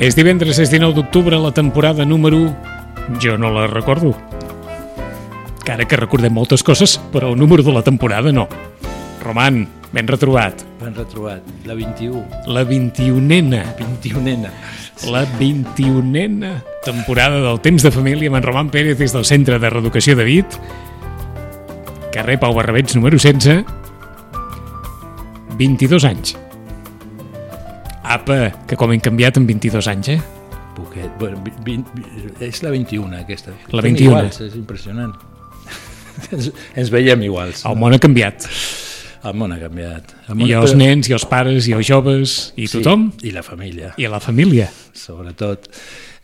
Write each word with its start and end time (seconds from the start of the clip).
És 0.00 0.16
divendres, 0.16 0.56
és 0.56 0.70
19 0.72 0.96
d'octubre, 0.96 1.36
la 1.36 1.52
temporada 1.52 2.06
número... 2.08 2.46
Jo 3.20 3.34
no 3.36 3.50
la 3.52 3.66
recordo. 3.68 4.14
Cara 5.66 5.84
que 5.84 5.98
recordem 6.00 6.32
moltes 6.32 6.64
coses, 6.64 6.94
però 7.12 7.34
el 7.34 7.36
número 7.36 7.60
de 7.66 7.74
la 7.74 7.82
temporada 7.84 8.32
no. 8.32 8.46
Roman, 9.20 9.60
ben 9.92 10.08
retrobat. 10.08 10.64
Ben 10.80 10.96
retrobat. 10.96 11.44
La 11.68 11.76
21. 11.76 12.24
La 12.48 12.64
21ena. 12.64 13.62
21ena. 13.76 14.56
La 15.12 15.26
21ena 15.36 16.56
temporada 16.80 17.44
del 17.44 17.60
Temps 17.60 17.84
de 17.84 17.92
Família 17.92 18.32
amb 18.32 18.40
en 18.40 18.48
Roman 18.48 18.72
Pérez 18.72 18.96
des 18.96 19.12
del 19.12 19.28
Centre 19.28 19.60
de 19.60 19.68
Reeducació 19.68 20.16
de 20.16 20.24
Vit. 20.24 20.60
Carrer 22.14 22.40
Pau 22.40 22.56
Barrabets, 22.56 22.96
número 22.96 23.20
16. 23.20 23.66
22 25.60 26.08
anys. 26.08 26.39
Apa, 28.10 28.50
que 28.66 28.74
com 28.74 28.90
hem 28.90 28.98
canviat 28.98 29.36
en 29.38 29.44
22 29.46 29.86
anys, 29.86 30.08
eh? 30.16 30.20
Poquet. 30.74 31.12
Bueno, 31.20 31.38
20, 31.62 31.92
20, 31.94 32.40
és 32.42 32.58
la 32.64 32.72
21 32.74 33.20
aquesta. 33.20 33.52
La 33.70 33.84
Fem 33.84 33.94
21. 33.94 34.08
Iguals, 34.08 34.40
és 34.48 34.56
impressionant. 34.58 35.12
ens, 36.34 36.48
ens 36.74 36.90
veiem 36.90 37.22
iguals. 37.28 37.62
El 37.70 37.78
món 37.78 37.94
ha 37.94 38.00
canviat. 38.02 38.48
El 39.22 39.36
món 39.38 39.54
ha 39.54 39.60
canviat. 39.62 40.10
El 40.26 40.40
món, 40.40 40.42
I 40.48 40.56
els 40.58 40.74
nens, 40.74 41.06
i 41.06 41.14
els 41.14 41.28
pares, 41.30 41.68
i 41.70 41.76
els 41.76 41.86
joves, 41.86 42.34
i 42.58 42.66
tothom, 42.72 43.12
Sí, 43.20 43.28
I 43.30 43.34
la 43.36 43.44
família, 43.46 43.92
i 43.94 44.10
la 44.10 44.18
família. 44.18 44.66
sobretot. 44.90 45.70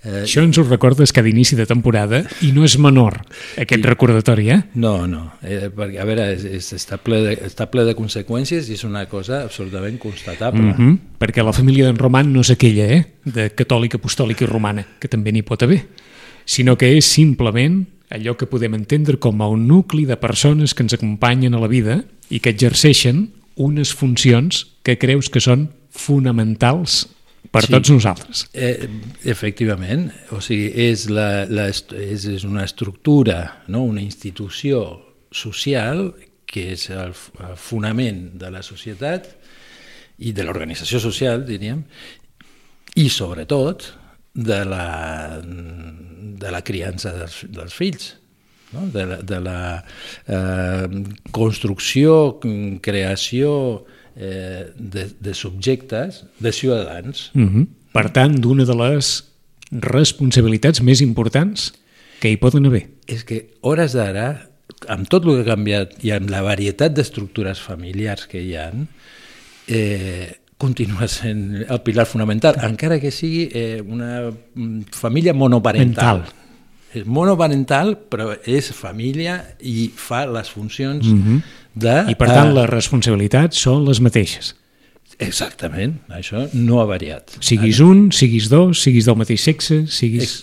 Eh, 0.06 0.22
Això 0.22 0.44
ens 0.46 0.54
ho 0.60 0.62
recordes 0.62 1.10
cada 1.10 1.26
inici 1.26 1.56
de 1.58 1.64
temporada 1.66 2.20
i 2.46 2.52
no 2.54 2.62
és 2.62 2.76
menor 2.78 3.16
aquest 3.58 3.88
recordatori, 3.88 4.50
eh? 4.54 4.58
no, 4.78 5.00
no, 5.10 5.32
eh, 5.42 5.66
perquè 5.74 5.98
a 5.98 6.06
veure, 6.06 6.28
és, 6.36 6.44
és, 6.46 6.68
està, 6.78 7.00
ple 7.02 7.18
de, 7.24 7.32
està 7.48 7.66
ple 7.72 7.82
de 7.88 7.96
conseqüències 7.98 8.70
i 8.70 8.76
és 8.76 8.84
una 8.86 9.06
cosa 9.10 9.42
absolutament 9.42 9.98
constatable. 9.98 10.62
Mm 10.62 10.76
-hmm. 10.76 10.98
Perquè 11.18 11.42
la 11.42 11.52
família 11.52 11.86
d'en 11.86 11.98
Roman 11.98 12.32
no 12.32 12.40
és 12.40 12.50
aquella, 12.50 12.86
eh? 12.86 13.04
De 13.24 13.50
catòlica, 13.50 13.96
apostòlica 13.98 14.44
i 14.44 14.46
romana, 14.46 14.86
que 15.00 15.08
també 15.08 15.32
n'hi 15.32 15.42
pot 15.42 15.62
haver, 15.62 15.88
sinó 16.44 16.76
que 16.76 16.96
és 16.96 17.04
simplement 17.04 17.86
allò 18.10 18.36
que 18.36 18.46
podem 18.46 18.74
entendre 18.74 19.18
com 19.18 19.42
a 19.42 19.48
un 19.48 19.66
nucli 19.66 20.04
de 20.06 20.16
persones 20.16 20.74
que 20.74 20.82
ens 20.82 20.94
acompanyen 20.94 21.54
a 21.54 21.60
la 21.60 21.66
vida 21.66 22.04
i 22.30 22.38
que 22.38 22.50
exerceixen 22.50 23.30
unes 23.56 23.92
funcions 23.92 24.66
que 24.82 24.98
creus 24.98 25.28
que 25.28 25.40
són 25.40 25.70
fonamentals 25.90 27.08
per 27.50 27.62
Sí. 27.64 27.72
tots 27.72 27.90
nosaltres. 27.90 28.46
Eh, 28.52 28.88
efectivament, 29.24 30.10
o 30.30 30.40
sigui, 30.40 30.70
és, 30.88 31.08
la, 31.08 31.46
la, 31.48 31.68
és, 31.68 31.84
és 32.26 32.44
una 32.44 32.64
estructura, 32.64 33.62
no? 33.68 33.84
una 33.84 34.02
institució 34.02 35.02
social 35.30 36.14
que 36.46 36.72
és 36.72 36.88
el, 36.90 37.12
el 37.42 37.56
fonament 37.58 38.38
de 38.38 38.50
la 38.50 38.62
societat 38.62 39.28
i 40.18 40.32
de 40.32 40.44
l'organització 40.46 41.00
social, 41.02 41.42
diríem, 41.44 41.82
i 42.96 43.08
sobretot 43.12 43.90
de 44.36 44.60
la, 44.64 45.40
de 45.42 46.52
la 46.52 46.62
criança 46.62 47.12
dels, 47.16 47.42
dels 47.52 47.74
fills, 47.76 48.14
no? 48.72 48.86
de 48.92 49.04
la, 49.08 49.18
de 49.24 49.40
la 49.40 49.58
eh, 50.28 51.04
construcció, 51.32 52.38
creació 52.84 53.84
eh, 54.16 54.72
de, 54.76 55.08
de 55.20 55.34
subjectes, 55.34 56.24
de 56.38 56.52
ciutadans. 56.52 57.30
Mm 57.34 57.48
-hmm. 57.48 57.66
Per 57.92 58.10
tant, 58.10 58.40
d'una 58.40 58.64
de 58.64 58.74
les 58.74 59.24
responsabilitats 59.70 60.82
més 60.82 61.00
importants 61.00 61.72
que 62.20 62.30
hi 62.30 62.36
poden 62.36 62.66
haver. 62.66 62.88
És 63.06 63.24
que 63.24 63.54
hores 63.60 63.92
d'ara, 63.92 64.48
amb 64.88 65.08
tot 65.08 65.24
el 65.24 65.36
que 65.36 65.44
ha 65.44 65.54
canviat 65.54 66.04
i 66.04 66.10
amb 66.10 66.30
la 66.30 66.42
varietat 66.42 66.94
d'estructures 66.96 67.60
familiars 67.60 68.26
que 68.26 68.42
hi 68.42 68.56
ha, 68.56 68.72
eh, 69.68 70.36
continua 70.56 71.08
sent 71.08 71.66
el 71.68 71.80
pilar 71.84 72.06
fonamental, 72.06 72.56
encara 72.64 72.98
que 73.00 73.10
sigui 73.12 73.48
eh, 73.52 73.82
una 73.84 74.32
família 74.92 75.34
monoparental. 75.34 76.22
Mental. 76.24 76.42
És 76.96 77.04
monoparental, 77.04 77.96
però 78.08 78.30
és 78.48 78.70
família 78.72 79.42
i 79.60 79.90
fa 79.94 80.24
les 80.26 80.48
funcions 80.48 81.06
Mm 81.06 81.22
-hmm. 81.22 81.42
De... 81.76 81.96
I 82.10 82.16
per 82.18 82.30
tant, 82.32 82.50
eh, 82.50 82.56
les 82.56 82.70
responsabilitats 82.72 83.60
són 83.60 83.84
les 83.86 84.00
mateixes. 84.04 84.54
Exactament, 85.22 85.94
això 86.12 86.44
no 86.52 86.82
ha 86.82 86.88
variat. 86.88 87.38
Siguis 87.44 87.80
un, 87.84 88.10
siguis 88.12 88.50
dos, 88.52 88.82
siguis 88.84 89.08
del 89.08 89.18
mateix 89.22 89.48
sexe, 89.48 89.84
siguis... 89.92 90.42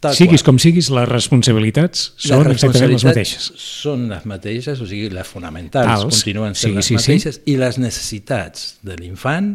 Tal 0.00 0.14
Siguis 0.16 0.40
qual. 0.40 0.54
com 0.54 0.58
siguis, 0.62 0.86
les 0.96 1.04
responsabilitats 1.10 2.06
són 2.14 2.46
les 2.46 2.54
exactament 2.54 2.54
les 2.54 2.54
responsabilitats 2.54 3.04
mateixes. 3.04 3.48
Són 3.60 4.06
les 4.08 4.22
mateixes, 4.30 4.80
o 4.80 4.86
sigui, 4.88 5.10
les 5.12 5.28
fonamentals 5.28 5.90
Tals, 5.90 6.22
continuen 6.22 6.56
sí, 6.56 6.62
sent 6.62 6.78
les 6.78 6.86
sí, 6.88 6.94
sí. 6.94 6.96
mateixes 7.02 7.40
i 7.44 7.56
les 7.60 7.76
necessitats 7.82 8.64
de 8.86 8.96
l'infant 8.96 9.50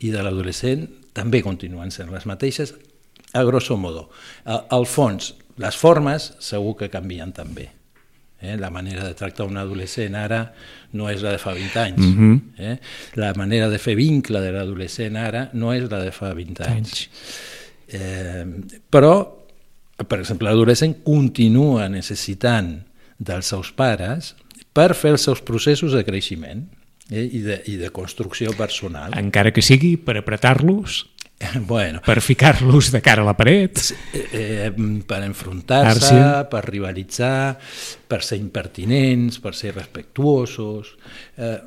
i 0.00 0.14
de 0.14 0.24
l'adolescent 0.24 0.86
també 1.12 1.42
continuen 1.44 1.92
sent 1.92 2.08
les 2.08 2.24
mateixes, 2.24 2.72
a 3.36 3.44
grosso 3.44 3.76
modo. 3.76 4.06
Al 4.48 4.88
fons, 4.88 5.34
les 5.60 5.76
formes 5.76 6.30
segur 6.40 6.78
que 6.80 6.88
canvien 6.88 7.36
també. 7.36 7.68
Eh? 8.42 8.56
La 8.58 8.70
manera 8.70 9.06
de 9.06 9.14
tractar 9.14 9.46
un 9.46 9.56
adolescent 9.56 10.16
ara 10.18 10.42
no 10.98 11.08
és 11.08 11.22
la 11.22 11.36
de 11.36 11.40
fa 11.40 11.54
20 11.54 11.78
anys. 11.80 12.04
Mhm. 12.04 12.40
eh? 12.58 12.76
La 13.14 13.32
manera 13.38 13.70
de 13.70 13.78
fer 13.78 13.94
vincle 13.96 14.42
de 14.42 14.50
l'adolescent 14.52 15.16
ara 15.16 15.48
no 15.54 15.72
és 15.72 15.88
la 15.90 16.02
de 16.02 16.10
fa 16.12 16.34
20 16.34 16.66
anys. 16.66 17.06
Eh, 17.88 18.44
però, 18.90 19.14
per 20.08 20.18
exemple, 20.18 20.48
l'adolescent 20.48 21.02
continua 21.04 21.88
necessitant 21.88 22.80
dels 23.18 23.46
seus 23.46 23.70
pares 23.72 24.34
per 24.72 24.94
fer 24.98 25.14
els 25.14 25.22
seus 25.22 25.42
processos 25.44 25.92
de 25.92 26.02
creixement 26.04 26.64
eh, 27.10 27.22
i, 27.22 27.42
de, 27.44 27.60
i 27.68 27.76
de 27.76 27.90
construcció 27.94 28.54
personal. 28.58 29.14
Encara 29.18 29.52
que 29.52 29.62
sigui 29.62 29.94
per 30.00 30.16
apretar-los, 30.18 31.04
Bueno, 31.66 32.00
per 32.04 32.20
ficar-los 32.20 32.90
de 32.92 33.00
cara 33.02 33.22
a 33.22 33.26
la 33.26 33.36
paret, 33.36 33.78
eh, 34.12 34.26
eh, 34.32 35.00
per 35.06 35.22
enfrontar-se, 35.24 36.20
per 36.50 36.62
rivalitzar, 36.66 37.58
per 38.08 38.22
ser 38.24 38.38
impertinents, 38.40 39.40
per 39.42 39.54
ser 39.54 39.74
respectuosos, 39.76 40.94
eh, 41.36 41.58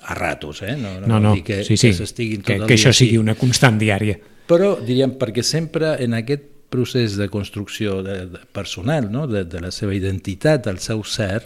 a 0.00 0.14
ratos, 0.14 0.62
eh? 0.62 0.76
No, 0.76 0.98
no, 1.00 1.06
vol 1.06 1.22
no, 1.22 1.34
dir 1.34 1.44
que, 1.44 1.62
sí, 1.64 1.76
sí, 1.76 1.92
que 1.92 2.42
que, 2.42 2.58
que 2.66 2.78
això 2.78 2.92
sigui 2.96 3.20
una 3.20 3.36
constant 3.38 3.78
diària. 3.80 4.16
Però, 4.50 4.74
diríem, 4.82 5.14
perquè 5.20 5.44
sempre 5.46 5.94
en 6.02 6.16
aquest 6.18 6.48
procés 6.70 7.16
de 7.18 7.28
construcció 7.28 8.00
de, 8.02 8.24
de 8.30 8.40
personal, 8.54 9.10
no? 9.10 9.26
de, 9.26 9.44
de 9.44 9.60
la 9.60 9.70
seva 9.74 9.94
identitat, 9.94 10.64
del 10.64 10.78
seu 10.82 11.02
ser, 11.04 11.42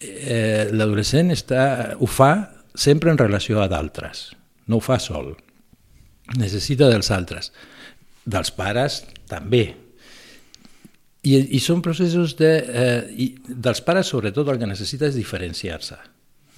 eh, 0.00 0.68
l'adolescent 0.72 1.34
ho 1.34 2.08
fa 2.10 2.32
sempre 2.74 3.12
en 3.12 3.18
relació 3.20 3.60
a 3.62 3.68
d'altres, 3.70 4.30
no 4.66 4.78
ho 4.78 4.84
fa 4.84 4.98
sol. 5.02 5.34
Necessita 6.38 6.88
dels 6.90 7.10
altres. 7.14 7.52
Dels 8.24 8.52
pares, 8.54 9.02
també. 9.30 9.64
I, 11.22 11.36
i 11.56 11.60
són 11.62 11.82
processos 11.82 12.36
de... 12.38 12.52
Eh, 12.62 13.02
i 13.24 13.28
dels 13.46 13.82
pares, 13.86 14.10
sobretot, 14.10 14.48
el 14.50 14.58
que 14.58 14.70
necessita 14.70 15.06
és 15.10 15.18
diferenciar-se. 15.18 15.98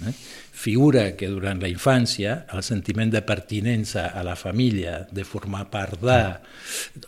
Eh? 0.05 0.13
Figura 0.55 1.05
que 1.19 1.29
durant 1.31 1.61
la 1.63 1.69
infància 1.71 2.44
el 2.55 2.62
sentiment 2.67 3.11
de 3.12 3.21
pertinença 3.27 4.09
a 4.15 4.25
la 4.27 4.37
família, 4.37 5.03
de 5.12 5.25
formar 5.27 5.67
part 5.73 6.00
de, 6.03 6.19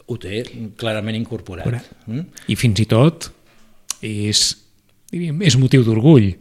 ho 0.06 0.19
té 0.20 0.42
clarament 0.78 1.16
incorporat. 1.19 1.80
Mm? 2.06 2.26
I 2.52 2.58
fins 2.58 2.82
i 2.82 2.88
tot 2.90 3.30
és, 4.04 4.48
diríem, 5.12 5.40
és 5.46 5.56
motiu 5.60 5.86
d'orgull, 5.86 6.32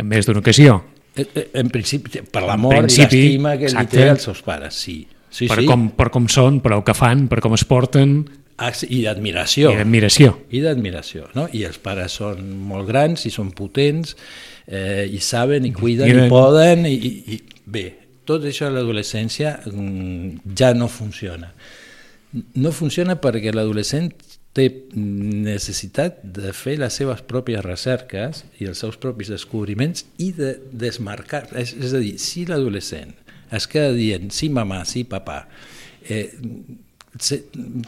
en 0.00 0.08
més 0.08 0.26
d'una 0.28 0.42
ocasió. 0.42 0.80
Eh, 1.14 1.26
eh, 1.26 1.46
En 1.60 1.70
principi, 1.72 2.22
per 2.22 2.44
l'amor 2.46 2.78
i 2.78 2.84
l'estima 2.86 3.56
que 3.58 3.68
exacte. 3.68 3.96
li 3.96 4.02
té 4.04 4.10
als 4.14 4.28
seus 4.28 4.42
pares, 4.46 4.78
sí. 4.78 5.02
Sí, 5.30 5.46
per, 5.46 5.60
sí. 5.62 5.66
com, 5.70 5.88
per 5.94 6.10
com 6.10 6.26
són, 6.28 6.58
per 6.62 6.74
el 6.74 6.84
que 6.86 6.94
fan, 6.96 7.28
per 7.30 7.40
com 7.44 7.54
es 7.54 7.64
porten, 7.64 8.20
I 8.60 8.98
d'admiració. 9.06 9.70
i 9.72 9.78
d'admiració. 9.78 10.34
I 10.52 10.60
d'admiració, 10.60 11.30
no? 11.32 11.46
I 11.56 11.62
els 11.64 11.78
pares 11.80 12.18
són 12.20 12.42
molt 12.68 12.88
grans 12.90 13.24
i 13.24 13.32
són 13.32 13.54
potents, 13.56 14.16
eh, 14.66 15.06
i 15.08 15.20
saben, 15.24 15.64
i 15.64 15.72
cuiden, 15.72 16.10
Cuiden. 16.10 16.26
i 16.26 16.28
poden, 16.28 16.84
i, 16.90 16.92
i, 16.92 17.36
i 17.36 17.62
bé, 17.64 17.86
tot 18.28 18.44
això 18.44 18.68
a 18.68 18.74
l'adolescència 18.74 19.56
mm, 19.64 20.52
ja 20.58 20.74
no 20.76 20.90
funciona. 20.92 21.54
No 22.60 22.70
funciona 22.70 23.16
perquè 23.22 23.54
l'adolescent 23.54 24.12
té 24.54 24.66
necessitat 24.98 26.20
de 26.22 26.52
fer 26.52 26.76
les 26.82 26.94
seves 27.00 27.22
pròpies 27.26 27.64
recerques 27.64 28.44
i 28.60 28.68
els 28.68 28.82
seus 28.82 28.98
propis 29.00 29.30
descobriments 29.32 30.04
i 30.18 30.32
de 30.36 30.56
desmarcar. 30.70 31.46
És, 31.58 31.72
és 31.78 31.94
a 31.94 32.02
dir, 32.02 32.16
si 32.22 32.44
l'adolescent 32.48 33.14
es 33.56 33.66
queda 33.70 33.92
dient 33.96 34.30
sí 34.34 34.50
mamà, 34.52 34.82
sí 34.88 35.04
papà, 35.08 35.42
eh, 36.08 36.28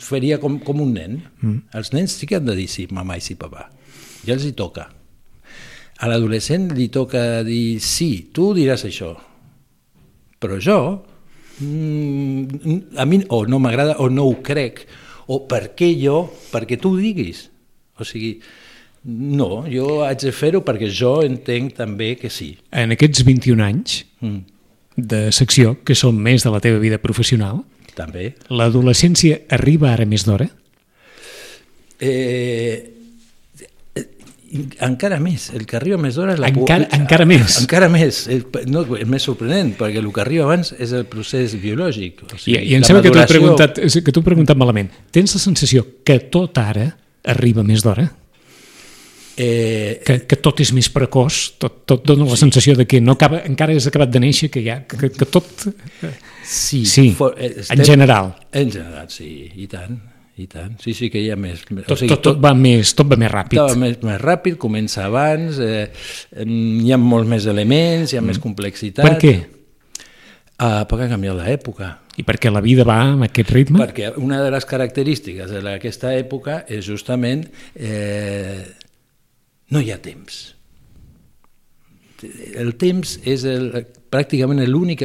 faria 0.02 0.38
com, 0.42 0.58
com 0.64 0.82
un 0.82 0.96
nen. 0.96 1.20
Mm. 1.40 1.60
Els 1.78 1.92
nens 1.94 2.16
sí 2.18 2.28
que 2.28 2.40
han 2.40 2.48
de 2.48 2.56
dir 2.58 2.68
sí 2.70 2.88
mamà 2.90 3.18
i 3.20 3.24
sí 3.24 3.38
papà. 3.38 3.68
Ja 4.26 4.36
els 4.36 4.46
hi 4.46 4.54
toca. 4.58 4.88
A 6.02 6.10
l'adolescent 6.10 6.72
li 6.74 6.88
toca 6.90 7.42
dir 7.46 7.78
sí, 7.82 8.30
tu 8.34 8.50
diràs 8.56 8.82
això, 8.88 9.14
però 10.42 10.58
jo 10.58 10.78
mm, 11.62 12.98
a 12.98 13.06
mi 13.06 13.22
o 13.30 13.44
no 13.46 13.60
m'agrada 13.62 14.00
o 14.02 14.08
no 14.10 14.26
ho 14.26 14.40
crec 14.42 14.82
o 15.30 15.44
per 15.46 15.68
què 15.78 15.92
jo, 16.00 16.24
perquè 16.50 16.80
tu 16.80 16.96
ho 16.96 16.98
diguis 16.98 17.46
o 18.00 18.06
sigui, 18.08 18.32
no, 19.04 19.64
jo 19.70 20.00
haig 20.06 20.24
de 20.24 20.32
fer-ho 20.34 20.62
perquè 20.66 20.88
jo 20.90 21.20
entenc 21.26 21.76
també 21.78 22.14
que 22.18 22.30
sí. 22.32 22.54
En 22.70 22.94
aquests 22.94 23.24
21 23.26 23.64
anys 23.66 24.02
mm. 24.22 24.51
De 24.96 25.30
secció, 25.32 25.76
que 25.84 25.96
són 25.98 26.18
més 26.20 26.44
de 26.44 26.52
la 26.52 26.60
teva 26.64 26.80
vida 26.82 26.98
professional, 27.02 27.62
també. 27.96 28.32
L'adolescència 28.48 29.42
arriba 29.52 29.92
ara 29.92 30.06
més 30.08 30.24
d'hora? 30.24 30.48
Eh, 32.02 32.92
encara 34.84 35.18
més, 35.22 35.48
el 35.56 35.64
que 35.68 35.76
arriba 35.78 35.98
més 36.00 36.16
d'hora 36.18 36.34
la... 36.40 36.50
Encara, 36.52 36.88
encara 36.96 37.26
més? 37.28 37.56
Encara 37.62 37.88
més, 37.92 38.24
no, 38.68 38.84
és 38.98 39.08
més 39.08 39.24
sorprenent, 39.24 39.72
perquè 39.78 40.00
el 40.02 40.10
que 40.12 40.24
arriba 40.24 40.48
abans 40.48 40.74
és 40.76 40.92
el 40.96 41.06
procés 41.08 41.54
biològic. 41.60 42.24
O 42.28 42.36
sigui, 42.36 42.58
I, 42.58 42.72
I 42.72 42.80
em 42.80 42.84
sembla 42.84 43.04
maduració... 43.04 43.12
que 43.12 43.22
t'ho 43.22 43.32
preguntat, 43.32 43.80
que 44.04 44.16
t'ho 44.16 44.24
preguntat 44.26 44.60
malament. 44.60 44.92
Tens 45.14 45.36
la 45.38 45.44
sensació 45.44 45.86
que 46.04 46.18
tot 46.32 46.60
ara 46.60 46.90
arriba 47.32 47.64
més 47.64 47.84
d'hora? 47.84 48.10
Eh, 49.36 50.02
que, 50.04 50.18
que 50.28 50.36
tot 50.44 50.60
és 50.60 50.74
més 50.76 50.90
precoç, 50.92 51.54
tot, 51.62 51.82
tot 51.88 52.02
dona 52.04 52.26
la 52.28 52.36
sí. 52.36 52.42
sensació 52.44 52.74
de 52.76 52.84
que 52.88 53.00
no 53.00 53.14
acaba, 53.16 53.40
encara 53.48 53.72
és 53.72 53.86
acabat 53.88 54.10
de 54.12 54.20
néixer, 54.20 54.50
que, 54.52 54.60
ja, 54.64 54.82
que, 54.84 55.08
que 55.08 55.28
tot... 55.28 55.48
Sí, 56.44 56.82
sí 56.84 57.06
for, 57.16 57.32
eh, 57.38 57.54
estem, 57.62 57.80
en 57.80 57.88
general. 57.88 58.34
En 58.52 58.72
general, 58.74 59.08
sí, 59.12 59.30
i 59.56 59.68
tant. 59.72 59.96
I 60.42 60.46
tant, 60.48 60.76
sí, 60.80 60.94
sí 60.96 61.08
que 61.12 61.20
hi 61.20 61.30
ha 61.32 61.36
més... 61.36 61.62
Tot, 61.64 61.94
o 61.94 61.96
sigui, 61.96 62.10
tot, 62.12 62.22
tot, 62.24 62.38
va 62.44 62.52
més, 62.56 62.92
tot 62.96 63.08
va 63.08 63.16
més 63.20 63.32
ràpid. 63.32 63.56
Tot 63.60 63.72
va 63.72 63.80
més, 63.80 63.96
més 64.04 64.20
ràpid, 64.20 64.58
comença 64.60 65.06
abans, 65.06 65.60
eh, 65.64 65.88
hi 66.44 66.92
ha 66.92 67.00
molts 67.00 67.28
més 67.28 67.48
elements, 67.52 68.12
hi 68.12 68.20
ha 68.20 68.22
mm. 68.24 68.32
més 68.32 68.40
complexitat. 68.42 69.04
Per 69.04 69.16
què? 69.20 69.34
Uh, 70.62 70.82
perquè 70.88 71.08
ha 71.08 71.12
canviat 71.14 71.40
l'època. 71.40 71.88
I 72.20 72.24
perquè 72.28 72.52
la 72.52 72.60
vida 72.64 72.84
va 72.86 72.98
amb 73.14 73.24
aquest 73.26 73.50
ritme? 73.54 73.80
Perquè 73.80 74.12
una 74.20 74.42
de 74.44 74.50
les 74.52 74.66
característiques 74.68 75.50
d'aquesta 75.64 76.12
època 76.14 76.60
és 76.68 76.84
justament 76.86 77.46
eh, 77.74 78.60
no 79.72 79.80
hi 79.80 79.92
ha 79.92 79.98
temps. 80.02 80.42
El 82.22 82.76
temps 82.78 83.16
és 83.26 83.42
el, 83.50 83.72
pràcticament 84.12 84.62
l'únic, 84.68 85.02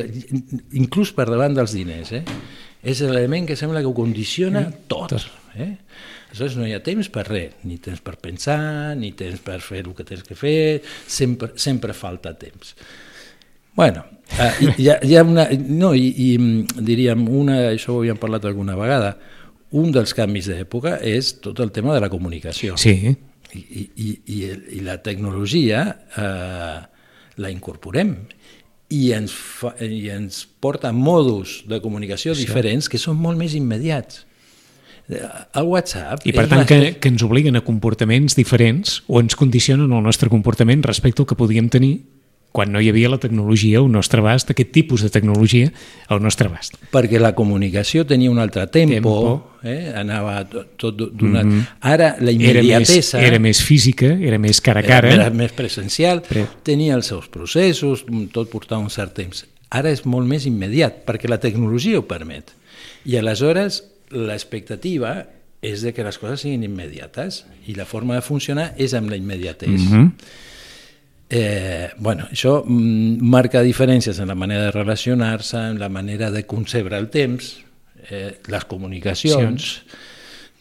inclús 0.78 1.14
per 1.18 1.26
davant 1.30 1.56
dels 1.58 1.74
diners, 1.74 2.14
eh? 2.14 2.24
és 2.88 3.02
l'element 3.02 3.48
que 3.48 3.58
sembla 3.58 3.82
que 3.82 3.90
ho 3.90 3.96
condiciona 3.98 4.68
mm. 4.68 4.86
tot. 4.92 5.16
Eh? 5.58 5.72
Aleshores 6.28 6.58
no 6.60 6.68
hi 6.68 6.76
ha 6.76 6.84
temps 6.84 7.10
per 7.10 7.24
res, 7.30 7.56
ni 7.66 7.80
temps 7.84 8.04
per 8.04 8.18
pensar, 8.22 8.94
ni 9.00 9.14
temps 9.18 9.40
per 9.44 9.58
fer 9.64 9.82
el 9.86 9.94
que 9.98 10.06
tens 10.06 10.26
que 10.28 10.36
fer, 10.38 10.82
sempre, 11.08 11.54
sempre 11.56 11.96
falta 11.98 12.36
temps. 12.38 12.76
Bueno, 13.78 14.04
eh, 14.36 14.52
hi, 14.78 14.90
ha, 14.92 15.00
hi 15.02 15.16
ha 15.16 15.24
una... 15.24 15.48
No, 15.56 15.94
i, 15.96 16.12
i 16.12 16.84
diríem, 16.84 17.26
una, 17.32 17.62
això 17.72 17.96
ho 17.96 18.02
havíem 18.04 18.20
parlat 18.22 18.46
alguna 18.50 18.78
vegada, 18.78 19.16
un 19.78 19.92
dels 19.96 20.14
canvis 20.16 20.52
d'època 20.52 20.98
és 21.04 21.38
tot 21.44 21.60
el 21.64 21.74
tema 21.76 21.96
de 21.96 22.04
la 22.04 22.12
comunicació. 22.12 22.78
Sí. 22.80 23.16
I, 23.56 23.62
i, 23.64 24.10
i, 24.26 24.38
i 24.78 24.80
la 24.84 24.98
tecnologia 25.04 25.84
eh, 26.18 26.78
la 27.38 27.52
incorporem 27.54 28.16
i 28.94 29.12
ens, 29.16 29.34
fa, 29.34 29.74
i 29.84 30.08
ens 30.14 30.46
porta 30.64 30.92
modus 30.96 31.62
de 31.68 31.80
comunicació 31.84 32.36
sí. 32.36 32.46
diferents 32.46 32.88
que 32.92 33.00
són 33.02 33.20
molt 33.20 33.40
més 33.40 33.56
immediats. 33.58 34.24
El 35.08 35.68
WhatsApp... 35.72 36.26
I 36.28 36.34
per 36.36 36.48
tant 36.52 36.66
que, 36.68 36.80
que 37.00 37.12
ens 37.12 37.24
obliguen 37.24 37.56
a 37.56 37.64
comportaments 37.64 38.36
diferents 38.36 39.02
o 39.08 39.22
ens 39.24 39.38
condicionen 39.40 39.92
el 39.92 40.04
nostre 40.04 40.32
comportament 40.32 40.84
respecte 40.88 41.24
al 41.24 41.30
que 41.30 41.40
podíem 41.40 41.70
tenir 41.72 41.94
quan 42.58 42.72
no 42.74 42.82
hi 42.82 42.90
havia 42.90 43.12
la 43.14 43.20
tecnologia 43.22 43.78
al 43.78 43.92
nostre 43.94 44.24
abast, 44.24 44.50
aquest 44.50 44.72
tipus 44.74 45.04
de 45.06 45.12
tecnologia 45.14 45.70
al 46.10 46.24
nostre 46.26 46.50
abast. 46.50 46.80
Perquè 46.90 47.22
la 47.22 47.36
comunicació 47.38 48.06
tenia 48.10 48.32
un 48.34 48.42
altre 48.42 48.66
tempo, 48.74 48.96
tempo. 48.96 49.36
Eh? 49.62 49.92
anava 49.94 50.40
tot, 50.50 50.74
tot 50.82 50.98
donat. 50.98 51.46
Mm 51.46 51.52
-hmm. 51.52 51.68
Ara 51.94 52.16
la 52.20 52.32
immediatesa... 52.32 53.20
Era 53.20 53.22
més, 53.22 53.30
era 53.30 53.40
més 53.40 53.62
física, 53.62 54.08
era 54.08 54.40
més 54.40 54.62
cara 54.62 54.80
a 54.82 54.84
cara. 54.84 55.12
Era, 55.12 55.28
era 55.28 55.30
més 55.30 55.52
presencial, 55.52 56.24
Pre... 56.26 56.48
tenia 56.64 56.96
els 56.96 57.06
seus 57.06 57.28
processos, 57.28 58.06
tot 58.32 58.50
portava 58.50 58.82
un 58.82 58.90
cert 58.90 59.14
temps. 59.14 59.46
Ara 59.70 59.92
és 59.92 60.06
molt 60.06 60.28
més 60.28 60.46
immediat, 60.46 61.06
perquè 61.06 61.30
la 61.30 61.38
tecnologia 61.38 62.00
ho 62.00 62.08
permet. 62.08 62.54
I 63.06 63.18
aleshores 63.18 63.84
l'expectativa 64.10 65.28
és 65.62 65.82
de 65.82 65.94
que 65.94 66.04
les 66.04 66.18
coses 66.18 66.42
siguin 66.42 66.64
immediates 66.64 67.46
i 67.68 67.76
la 67.76 67.86
forma 67.86 68.16
de 68.16 68.22
funcionar 68.22 68.74
és 68.78 68.94
amb 68.94 69.10
la 69.10 69.16
immediatesa. 69.16 69.90
Mm 69.90 69.94
-hmm. 69.94 70.12
Eh, 71.30 71.90
bueno, 71.98 72.28
això 72.32 72.62
mm, 72.64 73.20
marca 73.20 73.62
diferències 73.66 74.20
en 74.24 74.32
la 74.32 74.36
manera 74.36 74.70
de 74.70 74.76
relacionar-se, 74.76 75.58
en 75.74 75.80
la 75.80 75.90
manera 75.90 76.32
de 76.32 76.46
concebre 76.48 76.98
el 76.98 77.10
temps, 77.12 77.58
eh, 78.10 78.40
les 78.48 78.66
comunicacions, 78.66 79.68
sí. 79.82 80.00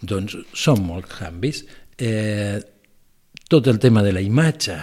doncs 0.02 0.36
són 0.54 0.82
molts 0.86 1.14
canvis. 1.14 1.62
Eh, 1.96 2.58
tot 3.48 3.70
el 3.70 3.78
tema 3.78 4.02
de 4.02 4.12
la 4.12 4.24
imatge, 4.24 4.80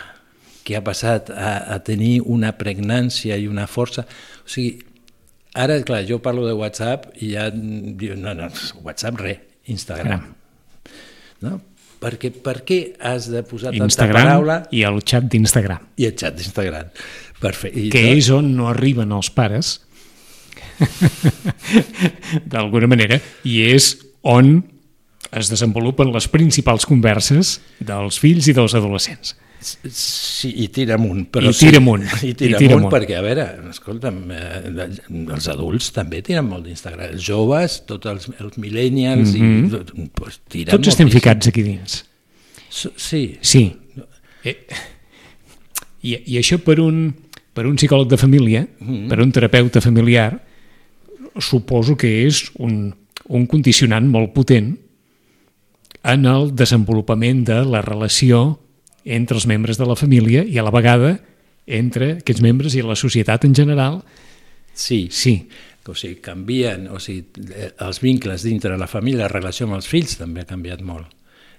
que 0.63 0.77
ha 0.77 0.83
passat 0.83 1.29
a, 1.35 1.57
a 1.75 1.79
tenir 1.83 2.21
una 2.23 2.53
pregnància 2.55 3.35
i 3.35 3.49
una 3.51 3.67
força... 3.67 4.05
O 4.43 4.47
sigui, 4.47 4.77
ara, 5.59 5.75
clar, 5.83 6.05
jo 6.07 6.21
parlo 6.23 6.47
de 6.47 6.55
WhatsApp 6.55 7.09
i 7.19 7.33
ja 7.35 7.49
diu, 7.51 8.15
no, 8.15 8.31
no, 8.37 8.47
WhatsApp 8.85 9.19
res, 9.19 9.43
Instagram. 9.73 10.29
No? 11.43 11.57
Perquè 12.03 12.33
per 12.43 12.57
què 12.67 12.79
has 12.99 13.29
de 13.31 13.43
posar 13.47 13.71
Instagram 13.71 13.87
tanta 13.87 14.33
paraula... 14.33 14.57
i 14.75 14.83
el 14.87 14.99
xat 15.07 15.29
d'Instagram. 15.31 15.87
I 15.97 16.09
el 16.09 16.17
xat 16.19 16.35
d'Instagram. 16.39 16.91
Perfecte. 17.43 17.87
Que 17.93 18.03
és 18.17 18.29
on 18.33 18.51
no 18.57 18.67
arriben 18.71 19.11
els 19.15 19.31
pares, 19.33 19.77
d'alguna 22.53 22.89
manera, 22.91 23.19
i 23.47 23.61
és 23.71 23.93
on 24.23 24.57
es 25.33 25.49
desenvolupen 25.49 26.11
les 26.13 26.27
principals 26.29 26.85
converses 26.89 27.57
dels 27.79 28.19
fills 28.21 28.49
i 28.51 28.55
dels 28.55 28.75
adolescents. 28.77 29.35
Sí, 29.63 30.51
i 30.63 30.67
tira 30.73 30.97
amunt. 30.99 31.27
Però 31.33 31.49
I 31.49 31.57
tira 31.57 31.79
amunt. 31.81 32.05
Sí, 32.19 32.31
I 32.31 32.37
tira, 32.37 32.57
I 32.57 32.61
tira 32.61 32.77
amunt, 32.77 32.87
amunt, 32.87 32.93
perquè, 32.93 33.17
a 33.17 33.23
veure, 33.25 33.45
escolta'm, 33.71 34.19
eh, 34.35 34.87
els 35.35 35.49
adults 35.51 35.91
també 35.95 36.21
tiren 36.25 36.47
molt 36.49 36.67
d'Instagram. 36.67 37.13
Els 37.13 37.25
joves, 37.25 37.81
tots 37.89 38.11
els, 38.11 38.29
els 38.39 38.57
millennials, 38.61 39.33
mm 39.33 39.41
-hmm. 39.41 40.05
i, 40.05 40.09
pues, 40.13 40.39
tiren 40.49 40.75
Tots 40.77 40.93
estem 40.93 41.09
ficats 41.09 41.47
aquí 41.47 41.63
dins. 41.63 42.03
Sí. 42.69 43.37
Sí. 43.41 43.63
Eh, 44.43 44.57
i, 46.01 46.17
I 46.33 46.39
això 46.39 46.57
per 46.59 46.79
un, 46.79 47.13
per 47.53 47.65
un 47.65 47.75
psicòleg 47.75 48.09
de 48.09 48.17
família, 48.17 48.61
mm 48.67 48.87
-hmm. 48.87 49.07
per 49.09 49.19
un 49.21 49.31
terapeuta 49.31 49.81
familiar, 49.81 50.41
suposo 51.39 51.95
que 51.95 52.25
és 52.27 52.51
un, 52.59 52.93
un 53.27 53.45
condicionant 53.47 54.05
molt 54.09 54.33
potent 54.33 54.77
en 56.03 56.25
el 56.25 56.51
desenvolupament 56.55 57.45
de 57.47 57.63
la 57.65 57.81
relació 57.81 58.59
entre 59.05 59.37
els 59.37 59.47
membres 59.49 59.79
de 59.79 59.87
la 59.87 59.97
família 59.99 60.43
i 60.43 60.57
a 60.57 60.65
la 60.65 60.73
vegada 60.73 61.17
entre 61.67 62.17
aquests 62.19 62.43
membres 62.43 62.75
i 62.75 62.83
la 62.83 62.97
societat 62.99 63.45
en 63.47 63.55
general. 63.55 64.01
Sí, 64.73 65.07
sí. 65.11 65.37
O 65.87 65.95
sigui, 65.95 66.21
canvien, 66.23 66.87
o 66.87 66.99
sigui, 67.03 67.25
els 67.83 67.99
vincles 67.99 68.45
dintre 68.47 68.77
la 68.79 68.87
família, 68.87 69.25
la 69.25 69.31
relació 69.31 69.67
amb 69.67 69.75
els 69.77 69.89
fills 69.91 70.15
també 70.19 70.43
ha 70.43 70.47
canviat 70.47 70.83
molt. 70.85 71.09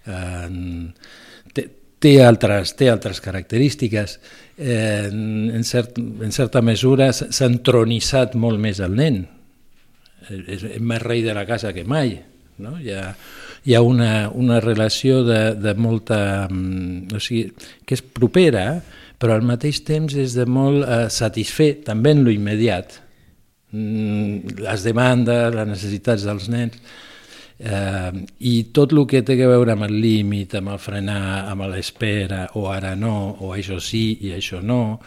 Eh, 0.09 0.49
té, 1.53 1.67
té, 2.01 2.15
altres, 2.25 2.73
té 2.79 2.89
altres 2.93 3.21
característiques. 3.25 4.19
Eh, 4.57 5.11
en, 5.11 5.65
cert, 5.65 5.99
en 5.99 6.33
certa 6.33 6.63
mesura 6.65 7.11
s'ha 7.13 7.51
entronitzat 7.51 8.37
molt 8.41 8.61
més 8.61 8.81
el 8.85 8.97
nen. 8.97 9.25
És, 10.31 10.65
és 10.65 10.81
més 10.81 11.03
rei 11.05 11.21
de 11.25 11.37
la 11.37 11.45
casa 11.45 11.75
que 11.77 11.85
mai. 11.85 12.17
No? 12.65 12.79
Ha, 12.79 13.09
hi 13.65 13.75
ha 13.75 13.81
una, 13.83 14.29
una 14.31 14.61
relació 14.61 15.23
de, 15.25 15.55
de 15.57 15.75
molta... 15.75 16.49
Mm, 16.51 17.15
o 17.17 17.23
sigui, 17.23 17.49
que 17.85 17.97
és 17.97 18.05
propera, 18.05 18.67
però 19.21 19.39
al 19.39 19.47
mateix 19.47 19.81
temps 19.87 20.17
és 20.21 20.37
de 20.37 20.45
molt 20.45 20.85
eh, 20.85 21.07
satisfer, 21.13 21.71
també 21.87 22.13
en 22.13 22.23
lo 22.27 22.35
immediat. 22.35 22.99
Mm, 23.73 24.61
les 24.67 24.85
demandes, 24.85 25.49
les 25.57 25.71
necessitats 25.71 26.27
dels 26.29 26.51
nens, 26.53 26.77
eh, 27.59 28.13
i 28.45 28.55
tot 28.77 28.93
el 28.93 29.05
que 29.09 29.25
té 29.25 29.39
a 29.41 29.51
veure 29.55 29.73
amb 29.75 29.89
el 29.89 29.97
límit, 29.97 30.59
amb 30.61 30.75
el 30.75 30.81
frenar, 30.83 31.47
amb 31.49 31.65
l'espera, 31.73 32.45
o 32.61 32.69
ara 32.69 32.93
no, 32.99 33.17
o 33.41 33.55
això 33.57 33.81
sí 33.81 34.11
i 34.29 34.35
això 34.37 34.61
no, 34.61 34.99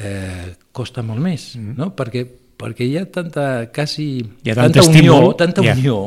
eh, 0.00 0.54
costa 0.72 1.04
molt 1.04 1.20
més, 1.20 1.50
mm. 1.58 1.76
no? 1.76 1.92
perquè 1.98 2.24
perquè 2.60 2.86
hi 2.86 2.96
ha 3.00 3.06
tanta, 3.08 3.44
quasi, 3.74 4.08
Hi 4.44 4.52
ha 4.52 4.56
tant 4.58 4.74
tanta 4.76 4.88
unió, 4.92 5.20
tanta 5.38 5.64
ja. 5.64 5.76
unió 5.76 6.00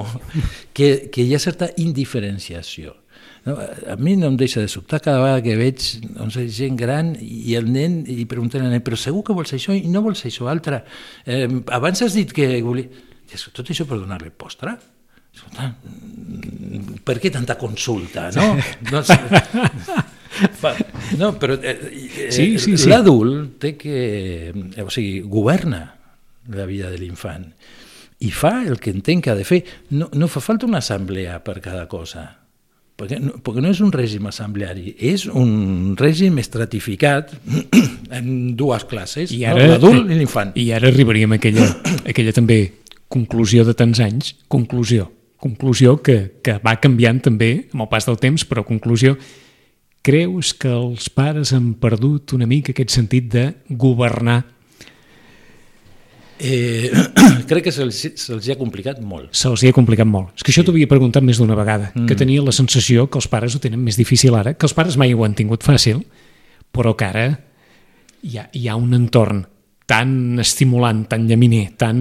que, 0.76 1.10
que 1.14 1.26
hi 1.26 1.34
ha 1.34 1.42
certa 1.42 1.72
indiferenciació. 1.82 3.00
No, 3.44 3.58
a 3.60 3.98
mi 4.00 4.14
no 4.16 4.30
em 4.32 4.38
deixa 4.40 4.62
de 4.64 4.70
sobtar 4.72 5.02
cada 5.04 5.20
vegada 5.20 5.42
que 5.44 5.58
veig 5.60 5.82
no 6.16 6.30
sé, 6.32 6.46
gent 6.48 6.78
gran 6.80 7.12
i 7.20 7.58
el 7.60 7.68
nen 7.74 8.00
i 8.08 8.24
pregunten 8.30 8.64
al 8.64 8.72
nen, 8.72 8.84
però 8.86 8.96
segur 9.00 9.26
que 9.28 9.36
vols 9.36 9.52
això 9.58 9.76
i 9.76 9.90
no 9.92 10.04
vols 10.06 10.24
això 10.30 10.48
altre. 10.52 10.80
Eh, 11.26 11.50
abans 11.76 12.06
has 12.06 12.16
dit 12.16 12.32
que 12.36 12.56
volia... 12.64 13.10
Tot 13.34 13.68
això 13.74 13.88
per 13.90 13.98
donar-li 13.98 14.30
postre? 14.38 14.78
Per 17.04 17.16
què 17.20 17.32
tanta 17.34 17.58
consulta, 17.60 18.30
no? 18.38 18.54
no 18.94 19.02
sé. 19.04 19.18
No, 21.20 21.34
però 21.38 21.58
eh, 21.60 21.74
eh, 21.74 22.30
Sí, 22.34 22.58
sí, 22.58 22.78
sí. 22.78 22.88
l'adult 22.90 23.58
té 23.62 23.74
que... 23.78 24.54
O 24.82 24.90
sigui, 24.94 25.20
governa 25.30 25.84
la 26.52 26.66
vida 26.68 26.92
de 26.92 27.00
l'infant 27.00 27.52
i 28.24 28.32
fa 28.32 28.64
el 28.64 28.80
que 28.80 28.94
entén 28.94 29.22
que 29.22 29.32
ha 29.32 29.36
de 29.36 29.44
fer. 29.44 29.64
No, 29.92 30.10
no 30.14 30.30
fa 30.32 30.42
falta 30.44 30.66
una 30.66 30.80
assemblea 30.80 31.42
per 31.44 31.58
cada 31.64 31.88
cosa, 31.92 32.24
perquè 33.00 33.20
no, 33.20 33.36
perquè 33.44 33.64
no 33.64 33.72
és 33.74 33.82
un 33.84 33.92
règim 33.94 34.30
assembleari, 34.30 34.96
és 35.12 35.26
un 35.28 35.96
règim 36.00 36.38
estratificat 36.40 37.34
en 38.18 38.56
dues 38.60 38.88
classes, 38.88 39.34
I 39.36 39.44
no? 39.44 39.52
ara, 39.52 39.68
l'adult 39.74 40.08
i 40.08 40.20
l'infant. 40.22 40.54
I 40.56 40.70
ara 40.78 40.92
arribaríem 40.94 41.36
a 41.36 41.42
aquella, 41.42 41.68
aquella 42.08 42.36
també 42.36 42.62
conclusió 43.12 43.68
de 43.68 43.76
tants 43.78 44.00
anys, 44.02 44.34
conclusió, 44.48 45.10
conclusió 45.44 45.98
que, 46.02 46.40
que 46.46 46.58
va 46.64 46.78
canviant 46.82 47.20
també 47.28 47.52
amb 47.74 47.84
el 47.84 47.92
pas 47.92 48.08
del 48.08 48.22
temps, 48.22 48.48
però 48.48 48.64
conclusió, 48.66 49.18
creus 50.04 50.54
que 50.56 50.72
els 50.72 51.10
pares 51.12 51.52
han 51.56 51.74
perdut 51.80 52.34
una 52.36 52.48
mica 52.48 52.72
aquest 52.72 52.96
sentit 52.96 53.28
de 53.36 53.50
governar? 53.70 54.42
Eh, 56.44 56.92
crec 57.50 57.70
que 57.70 57.72
se'ls 57.72 58.02
se 58.20 58.52
ha 58.52 58.60
complicat 58.60 59.00
molt. 59.00 59.32
Se'ls 59.36 59.64
ha 59.64 59.76
complicat 59.76 60.10
molt. 60.10 60.34
És 60.36 60.44
que 60.44 60.52
això 60.52 60.66
t'ho 60.66 60.76
havia 60.76 60.90
preguntat 60.92 61.24
més 61.24 61.40
d'una 61.40 61.56
vegada, 61.56 61.94
mm. 61.94 62.10
que 62.10 62.20
tenia 62.20 62.44
la 62.44 62.56
sensació 62.56 63.08
que 63.08 63.22
els 63.22 63.30
pares 63.32 63.56
ho 63.56 63.64
tenen 63.64 63.82
més 63.84 64.00
difícil 64.00 64.36
ara, 64.36 64.54
que 64.54 64.68
els 64.68 64.76
pares 64.76 65.00
mai 65.00 65.16
ho 65.16 65.24
han 65.24 65.38
tingut 65.40 65.64
fàcil, 65.64 66.04
però 66.74 66.96
que 67.00 67.08
ara 67.08 67.26
hi 68.24 68.38
ha, 68.40 68.48
hi 68.52 68.68
ha 68.68 68.78
un 68.80 68.94
entorn 68.98 69.44
tan 69.88 70.40
estimulant, 70.44 71.06
tan 71.08 71.28
llaminer, 71.28 71.70
tan, 71.80 72.00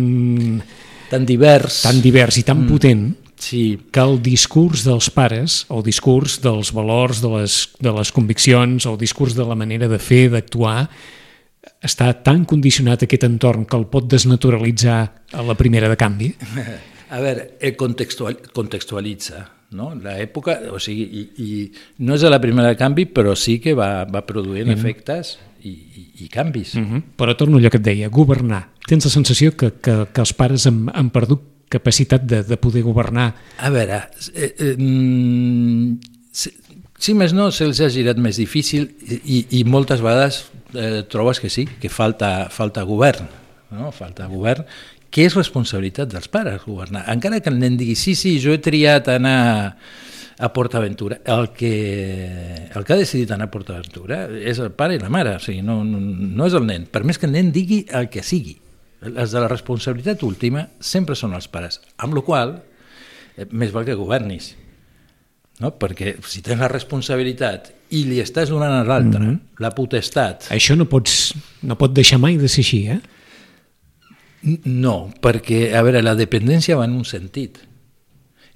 Tan 1.12 1.26
divers. 1.28 1.82
tan 1.84 1.98
divers 2.00 2.38
i 2.40 2.46
tan 2.46 2.62
mm. 2.62 2.70
potent 2.70 3.10
Sí, 3.42 3.74
que 3.90 3.98
el 3.98 4.20
discurs 4.22 4.84
dels 4.86 5.08
pares, 5.10 5.64
el 5.74 5.82
discurs 5.82 6.36
dels 6.44 6.70
valors, 6.70 7.18
de 7.24 7.30
les, 7.32 7.56
de 7.82 7.90
les 7.90 8.12
conviccions, 8.14 8.86
el 8.86 8.94
discurs 9.00 9.34
de 9.34 9.42
la 9.42 9.56
manera 9.58 9.88
de 9.90 9.98
fer, 9.98 10.28
d'actuar, 10.30 10.86
està 11.82 12.12
tan 12.22 12.44
condicionat 12.48 13.04
aquest 13.04 13.26
entorn 13.26 13.66
que 13.66 13.78
el 13.78 13.88
pot 13.90 14.06
desnaturalitzar 14.10 15.00
a 15.32 15.42
la 15.42 15.56
primera 15.58 15.90
de 15.90 15.98
canvi. 15.98 16.30
A 17.12 17.20
veure, 17.20 17.50
el 17.60 17.74
contextual, 17.76 18.38
contextualitza 18.54 19.42
no? 19.76 19.92
l'època, 19.96 20.58
o 20.72 20.78
sigui, 20.82 21.04
i, 21.04 21.22
i 21.42 22.04
no 22.06 22.16
és 22.16 22.24
a 22.24 22.30
la 22.32 22.40
primera 22.42 22.72
de 22.72 22.78
canvi, 22.80 23.06
però 23.10 23.34
sí 23.38 23.58
que 23.62 23.74
va, 23.78 24.04
va 24.08 24.24
produint 24.28 24.68
mm. 24.68 24.76
efectes 24.76 25.36
i, 25.64 25.72
i, 25.72 26.04
i 26.24 26.28
canvis. 26.32 26.74
Mm. 26.76 26.80
Mm 26.80 26.92
-hmm. 26.92 27.02
Però 27.16 27.36
torno 27.36 27.58
allò 27.58 27.70
que 27.70 27.80
et 27.80 27.84
deia, 27.84 28.08
governar. 28.08 28.68
Tens 28.86 29.04
la 29.04 29.10
sensació 29.10 29.56
que, 29.56 29.72
que, 29.80 30.06
que 30.12 30.20
els 30.20 30.32
pares 30.32 30.66
han, 30.66 30.88
han 30.92 31.10
perdut 31.10 31.40
capacitat 31.68 32.22
de, 32.22 32.42
de 32.44 32.56
poder 32.56 32.82
governar. 32.82 33.34
A 33.58 33.70
veure, 33.70 34.08
eh, 34.34 34.54
eh, 34.58 34.76
mm, 34.76 35.98
si, 37.02 37.16
més 37.18 37.34
no, 37.34 37.50
se'ls 37.50 37.80
ha 37.82 37.90
girat 37.90 38.20
més 38.22 38.38
difícil 38.38 38.88
i, 39.02 39.42
i 39.58 39.62
moltes 39.66 40.02
vegades 40.04 40.44
eh, 40.78 41.02
trobes 41.10 41.42
que 41.42 41.50
sí, 41.50 41.66
que 41.82 41.90
falta, 41.90 42.48
falta 42.54 42.84
govern, 42.86 43.26
no? 43.74 43.90
falta 43.96 44.28
govern, 44.30 44.66
que 45.12 45.26
és 45.26 45.36
responsabilitat 45.36 46.12
dels 46.12 46.30
pares 46.32 46.62
governar. 46.64 47.04
Encara 47.12 47.42
que 47.42 47.50
el 47.52 47.58
nen 47.60 47.76
digui, 47.76 47.96
sí, 47.98 48.14
sí, 48.16 48.38
jo 48.40 48.54
he 48.54 48.62
triat 48.62 49.10
anar 49.12 49.42
a 50.42 50.48
PortAventura, 50.54 51.20
el 51.28 51.50
que, 51.52 52.70
el 52.72 52.86
que 52.86 52.94
ha 52.94 52.96
decidit 52.98 53.34
anar 53.34 53.50
a 53.50 53.52
PortAventura 53.52 54.24
és 54.40 54.62
el 54.62 54.72
pare 54.72 54.96
i 54.96 55.02
la 55.02 55.10
mare, 55.12 55.36
o 55.36 55.42
sigui, 55.42 55.60
no, 55.66 55.82
no, 55.84 56.00
no 56.00 56.48
és 56.48 56.56
el 56.56 56.64
nen, 56.66 56.88
per 56.90 57.04
més 57.06 57.20
que 57.20 57.28
el 57.28 57.36
nen 57.36 57.52
digui 57.54 57.82
el 57.92 58.08
que 58.10 58.24
sigui. 58.26 58.56
Les 59.02 59.34
de 59.34 59.42
la 59.42 59.50
responsabilitat 59.50 60.22
última 60.22 60.68
sempre 60.80 61.18
són 61.18 61.34
els 61.36 61.50
pares, 61.50 61.80
amb 61.98 62.14
la 62.16 62.24
qual 62.24 62.56
eh, 63.36 63.46
més 63.50 63.74
val 63.74 63.86
que 63.86 63.98
governis. 63.98 64.52
No? 65.60 65.70
Perquè 65.78 66.16
si 66.26 66.40
tens 66.44 66.60
la 66.62 66.70
responsabilitat 66.70 67.72
i 67.92 68.06
li 68.08 68.20
estàs 68.22 68.50
donant 68.50 68.72
a 68.72 68.84
l'altre 68.84 69.20
mm 69.20 69.28
-hmm. 69.28 69.40
la 69.60 69.70
potestat... 69.76 70.48
Això 70.50 70.76
no, 70.76 70.86
pots, 70.88 71.34
no 71.62 71.76
pot 71.76 71.92
deixar 71.92 72.18
mai 72.18 72.36
de 72.36 72.48
ser 72.48 72.64
així, 72.64 72.86
eh? 72.88 73.00
No, 74.64 75.12
perquè, 75.22 75.74
a 75.76 75.82
veure, 75.82 76.02
la 76.02 76.16
dependència 76.18 76.76
va 76.76 76.84
en 76.84 76.96
un 76.98 77.04
sentit. 77.04 77.60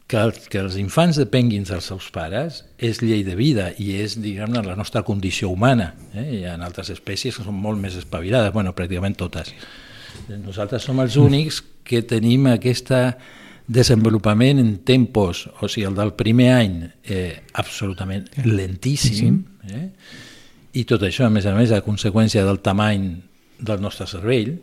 Que, 0.07 0.17
el, 0.23 0.33
que 0.33 0.59
els 0.59 0.77
infants 0.77 1.17
depenguin 1.19 1.65
dels 1.67 1.85
seus 1.85 2.11
pares 2.15 2.65
és 2.79 3.01
llei 3.03 3.25
de 3.25 3.35
vida 3.35 3.73
i 3.77 3.97
és, 3.99 4.15
diguem-ne, 4.23 4.63
la 4.63 4.77
nostra 4.77 5.03
condició 5.03 5.51
humana. 5.51 5.95
Eh? 6.15 6.27
Hi 6.31 6.45
ha 6.45 6.55
altres 6.55 6.91
espècies 6.91 7.37
que 7.37 7.43
són 7.43 7.55
molt 7.55 7.79
més 7.79 7.97
espavilades, 7.99 8.53
bueno, 8.53 8.73
pràcticament 8.73 9.17
totes. 9.17 9.53
Nosaltres 10.29 10.87
som 10.87 11.01
els 11.03 11.17
únics 11.17 11.63
que 11.85 12.03
tenim 12.03 12.47
aquesta 12.47 13.19
desenvolupament 13.67 14.61
en 14.63 14.71
tempos, 14.87 15.47
o 15.61 15.69
sigui, 15.69 15.87
el 15.89 15.97
del 15.99 16.15
primer 16.19 16.53
any, 16.55 16.79
eh, 17.05 17.43
absolutament 17.59 18.29
lentíssim, 18.45 19.41
eh? 19.67 19.87
i 20.77 20.85
tot 20.87 21.03
això, 21.07 21.27
a 21.27 21.33
més 21.33 21.47
a 21.49 21.55
més, 21.57 21.73
a 21.73 21.83
conseqüència 21.83 22.45
del 22.47 22.61
tamany 22.63 23.09
del 23.59 23.83
nostre 23.83 24.07
cervell, 24.07 24.55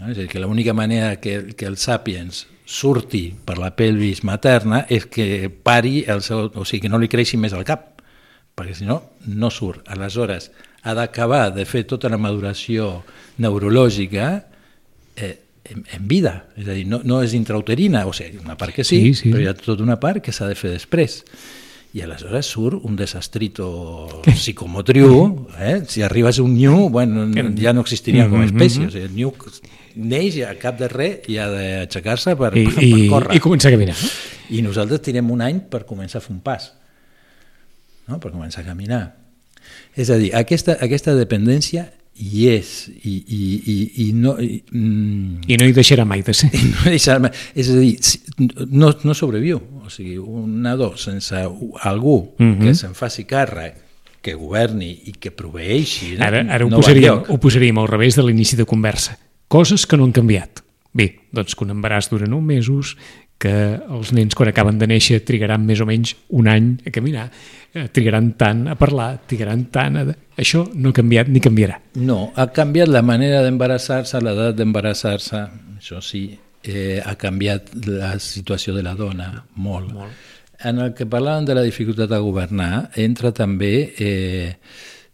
no? 0.00 0.08
és 0.08 0.16
a 0.16 0.20
dir, 0.22 0.28
que 0.32 0.42
l'única 0.42 0.74
manera 0.74 1.14
que, 1.20 1.52
que 1.54 1.68
el 1.68 1.78
sàpiens 1.78 2.46
surti 2.66 3.28
per 3.44 3.58
la 3.60 3.72
pelvis 3.76 4.22
materna 4.24 4.86
és 4.90 5.06
que 5.06 5.50
pari 5.50 6.02
el 6.10 6.22
seu, 6.24 6.48
o 6.48 6.64
sigui, 6.64 6.86
que 6.86 6.92
no 6.92 6.98
li 6.98 7.10
creixi 7.12 7.38
més 7.38 7.54
al 7.54 7.66
cap, 7.68 8.02
perquè 8.56 8.74
si 8.76 8.88
no, 8.88 8.98
no 9.28 9.50
surt. 9.50 9.86
Aleshores, 9.92 10.50
ha 10.82 10.94
d'acabar 10.98 11.52
de 11.54 11.64
fer 11.68 11.84
tota 11.88 12.10
la 12.10 12.18
maduració 12.20 13.02
neurològica 13.38 14.32
eh, 15.16 15.36
en, 15.64 15.84
en 15.94 16.06
vida, 16.08 16.46
és 16.58 16.68
a 16.68 16.74
dir, 16.76 16.86
no, 16.90 17.00
no 17.04 17.20
és 17.22 17.34
intrauterina, 17.38 18.04
o 18.06 18.12
sigui, 18.16 18.40
una 18.42 18.56
part 18.58 18.74
que 18.74 18.84
sí, 18.84 19.00
Sí, 19.12 19.14
sí. 19.14 19.30
però 19.32 19.42
hi 19.44 19.50
ha 19.50 19.54
tota 19.58 19.82
una 19.84 19.98
part 20.00 20.22
que 20.24 20.32
s'ha 20.34 20.48
de 20.50 20.56
fer 20.58 20.72
després. 20.74 21.22
I 21.92 22.00
aleshores 22.00 22.46
surt 22.48 22.86
un 22.88 22.94
desastrito 22.96 23.66
psicomotriu, 24.24 25.46
eh? 25.60 25.82
si 25.88 26.00
arribes 26.02 26.38
un 26.40 26.54
niu, 26.56 26.88
bueno, 26.88 27.26
ja 27.60 27.74
no 27.76 27.82
existiria 27.84 28.28
com 28.32 28.40
a 28.40 28.46
espècie, 28.48 28.86
o 28.88 28.90
sigui, 28.90 29.04
el 29.10 29.14
niu 29.16 29.32
neix 29.94 30.38
a 30.48 30.54
cap 30.56 30.78
de 30.80 30.88
res 30.88 31.26
i 31.28 31.36
ha 31.36 31.50
d'aixecar-se 31.52 32.32
per, 32.40 32.48
I, 32.56 32.64
per, 32.64 32.82
i, 32.82 32.92
per 33.02 33.08
córrer. 33.12 33.36
i 33.36 33.42
començar 33.44 33.68
a 33.68 33.74
caminar. 33.76 33.96
No? 34.00 34.08
I 34.56 34.62
nosaltres 34.64 35.02
tirem 35.04 35.28
un 35.34 35.44
any 35.44 35.60
per 35.68 35.82
començar 35.88 36.22
a 36.22 36.24
fer 36.24 36.32
un 36.32 36.40
pas, 36.40 36.70
no? 38.08 38.16
per 38.18 38.32
començar 38.32 38.64
a 38.64 38.70
caminar. 38.70 39.02
És 39.94 40.08
a 40.08 40.16
dir, 40.16 40.32
aquesta, 40.34 40.78
aquesta 40.80 41.12
dependència 41.14 41.90
hi 42.14 42.48
és, 42.52 42.90
i, 43.02 43.14
i, 43.26 43.42
i, 43.72 43.76
i 44.04 44.12
no... 44.12 44.34
I, 44.40 44.62
mm, 44.70 45.46
I 45.48 45.56
no 45.58 45.66
hi 45.66 45.72
deixarà 45.76 46.04
mai 46.08 46.22
de 46.22 46.34
ser. 46.36 46.50
no 46.74 46.84
deixar-me... 46.90 47.30
És 47.54 47.70
a 47.72 47.78
dir, 47.78 47.96
no, 48.70 48.92
no 49.02 49.14
sobreviu. 49.16 49.60
O 49.82 49.90
sigui, 49.90 50.18
un 50.20 50.60
nadó 50.62 50.92
sense 51.00 51.40
algú 51.82 52.34
Mhm. 52.38 52.60
que 52.62 52.74
se'n 52.78 52.94
faci 52.98 53.24
càrrec, 53.28 53.80
que 54.22 54.34
governi 54.38 54.92
i 55.10 55.16
que 55.18 55.32
proveeixi... 55.34 56.14
no? 56.18 56.24
Ara, 56.28 56.44
ara 56.46 56.66
ho, 56.66 56.70
no 56.70 56.78
posaríem, 56.78 57.24
ho 57.28 57.38
posaríem 57.42 57.78
al 57.82 57.88
revés 57.90 58.14
de 58.18 58.22
l'inici 58.26 58.54
de 58.60 58.66
conversa. 58.68 59.16
Coses 59.48 59.86
que 59.86 59.96
no 59.98 60.04
han 60.06 60.12
canviat. 60.14 60.62
Bé, 60.94 61.08
doncs 61.32 61.56
que 61.56 61.64
un 61.64 61.72
embaràs 61.72 62.10
dura 62.12 62.28
9 62.28 62.44
mesos, 62.44 62.94
que 63.42 63.54
els 63.90 64.12
nens 64.14 64.36
quan 64.38 64.50
acaben 64.52 64.78
de 64.78 64.86
néixer 64.90 65.22
trigaran 65.26 65.64
més 65.66 65.82
o 65.82 65.86
menys 65.88 66.14
un 66.38 66.48
any 66.50 66.68
a 66.86 66.92
caminar, 66.94 67.26
eh, 67.74 67.88
trigaran 67.90 68.32
tant 68.38 68.68
a 68.70 68.76
parlar, 68.78 69.16
trigaran 69.28 69.66
tant 69.74 69.98
a... 69.98 70.06
Això 70.38 70.62
no 70.74 70.92
ha 70.92 70.96
canviat 70.96 71.30
ni 71.32 71.42
canviarà. 71.42 71.80
No, 72.00 72.32
ha 72.38 72.46
canviat 72.54 72.90
la 72.92 73.02
manera 73.04 73.42
d'embarassar-se, 73.44 74.22
l'edat 74.22 74.56
d'embarassar-se, 74.58 75.42
això 75.80 76.00
sí, 76.04 76.28
eh, 76.62 77.00
ha 77.04 77.16
canviat 77.18 77.74
la 77.88 78.14
situació 78.22 78.76
de 78.76 78.84
la 78.86 78.94
dona 78.98 79.32
molt. 79.56 79.92
molt. 79.92 80.28
En 80.62 80.78
el 80.78 80.92
que 80.94 81.08
parlàvem 81.10 81.48
de 81.48 81.56
la 81.58 81.64
dificultat 81.66 82.12
a 82.14 82.20
governar, 82.22 82.92
entra 83.02 83.32
també 83.34 83.72
eh, 83.98 84.52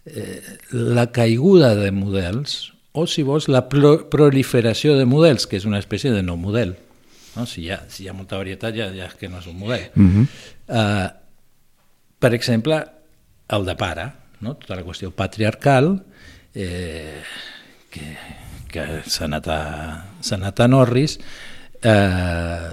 eh, 0.04 0.40
la 0.72 1.08
caiguda 1.14 1.72
de 1.78 1.88
models, 1.96 2.74
o 2.92 3.06
si 3.08 3.24
vols, 3.24 3.48
la 3.48 3.64
pro 3.70 3.94
proliferació 4.10 4.96
de 4.98 5.06
models, 5.08 5.46
que 5.48 5.56
és 5.56 5.64
una 5.68 5.80
espècie 5.80 6.12
de 6.12 6.20
nou 6.24 6.36
model. 6.40 6.76
No? 7.38 7.46
Si, 7.46 7.62
hi 7.64 7.72
ha, 7.72 7.80
si 7.88 8.04
hi 8.04 8.10
ha 8.10 8.16
molta 8.18 8.40
varietat, 8.40 8.74
ja, 8.74 8.90
ja 8.94 9.06
és 9.06 9.16
que 9.18 9.30
no 9.30 9.38
és 9.38 9.46
un 9.46 9.58
model. 9.58 9.88
Mm 9.94 10.10
-hmm. 10.10 10.26
Uh, 10.68 11.08
per 12.18 12.34
exemple, 12.34 12.82
el 13.48 13.64
de 13.64 13.74
pare, 13.78 14.10
no? 14.40 14.54
tota 14.58 14.76
la 14.76 14.84
qüestió 14.84 15.10
patriarcal, 15.14 16.04
eh, 16.54 17.22
que, 17.90 18.04
que 18.68 18.86
s'ha 19.06 19.26
anat, 19.28 19.48
a, 19.48 19.60
anat 20.36 20.60
a 20.60 20.68
Norris, 20.68 21.18
eh, 21.82 22.72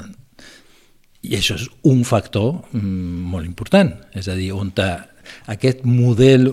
i 1.25 1.38
això 1.38 1.57
és 1.57 1.67
un 1.89 2.03
factor 2.05 2.65
mm, 2.72 3.29
molt 3.31 3.48
important, 3.48 3.93
és 4.13 4.27
a 4.29 4.36
dir, 4.38 4.51
on 4.53 4.74
aquest 5.48 5.86
model 5.86 6.51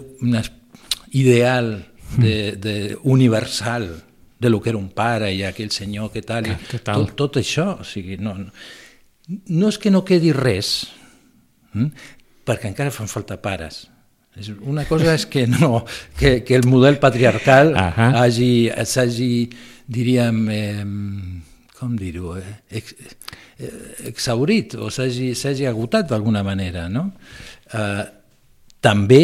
ideal 1.12 1.74
de, 2.16 2.56
de 2.56 2.76
universal 3.02 3.88
de 4.42 4.50
lo 4.50 4.58
que 4.60 4.72
era 4.72 4.78
un 4.80 4.88
pare 4.90 5.30
i 5.34 5.44
aquell 5.46 5.70
senyor 5.70 6.10
que 6.12 6.22
tal, 6.26 6.48
i 6.50 6.56
Que 6.68 6.80
tal. 6.82 7.06
tot, 7.06 7.14
tot 7.20 7.38
això, 7.42 7.68
o 7.80 7.86
sigui, 7.86 8.16
no, 8.18 8.34
no, 8.34 8.50
no 9.54 9.70
és 9.70 9.78
que 9.78 9.92
no 9.94 10.02
quedi 10.04 10.32
res, 10.34 10.72
hm? 11.76 11.86
perquè 12.44 12.66
encara 12.72 12.90
fan 12.94 13.06
falta 13.10 13.38
pares. 13.42 13.84
Una 14.64 14.86
cosa 14.88 15.12
és 15.14 15.26
que, 15.28 15.44
no, 15.46 15.84
que, 16.18 16.38
que 16.42 16.56
el 16.56 16.64
model 16.66 16.96
patriarcal 16.98 17.74
Ahà. 17.76 18.06
hagi, 18.22 18.70
s'hagi, 18.88 19.50
diríem, 19.92 20.38
eh, 20.50 20.84
com 21.78 21.94
dir-ho, 22.00 22.34
eh, 22.40 22.54
ex, 22.80 22.94
eh, 23.60 23.70
exaurit 24.08 24.74
o 24.80 24.88
s'hagi 24.90 25.66
agotat 25.68 26.08
d'alguna 26.10 26.42
manera, 26.46 26.88
no? 26.88 27.10
Eh, 27.72 28.04
també 28.82 29.22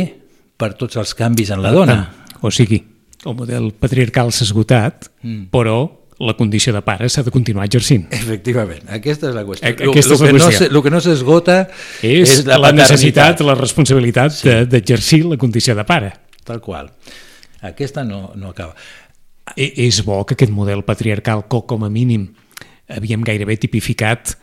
per 0.58 0.74
tots 0.78 1.00
els 1.00 1.14
canvis 1.16 1.50
en 1.56 1.64
la 1.64 1.72
dona. 1.72 1.98
O 2.44 2.52
sigui, 2.54 2.78
el 3.26 3.34
model 3.34 3.72
patriarcal 3.74 4.30
s'ha 4.32 4.44
esgotat, 4.44 5.08
mm. 5.22 5.48
però 5.50 5.78
la 6.18 6.34
condició 6.34 6.72
de 6.74 6.80
pare 6.82 7.08
s'ha 7.08 7.22
de 7.22 7.30
continuar 7.30 7.66
exercint. 7.68 8.06
Efectivament, 8.14 8.82
aquesta 8.90 9.28
és 9.30 9.34
la 9.36 9.44
qüestió. 9.46 9.68
A- 9.68 9.90
aquesta 9.90 10.14
és 10.14 10.20
la 10.20 10.26
que 10.26 10.32
no 10.38 10.44
qüestió. 10.44 10.58
se- 10.66 10.70
lo 10.74 10.82
que 10.82 10.90
no 10.90 11.00
s'esgota 11.00 11.58
És, 12.02 12.38
és 12.40 12.46
la, 12.46 12.58
la, 12.58 12.72
necessitat, 12.72 13.40
la 13.46 13.54
responsabilitat 13.54 14.32
sí. 14.34 14.48
d'exercir 14.66 15.24
la 15.26 15.36
condició 15.38 15.74
de 15.78 15.84
pare. 15.86 16.12
Tal 16.44 16.60
qual. 16.60 16.90
Aquesta 17.62 18.02
no, 18.04 18.32
no 18.34 18.50
acaba. 18.50 18.74
E- 19.56 19.72
És 19.86 20.02
bo 20.04 20.24
que 20.26 20.34
aquest 20.34 20.52
model 20.52 20.82
patriarcal, 20.84 21.46
que 21.48 21.62
com 21.66 21.84
a 21.84 21.90
mínim 21.90 22.28
havíem 22.88 23.22
gairebé 23.22 23.56
tipificat 23.56 24.34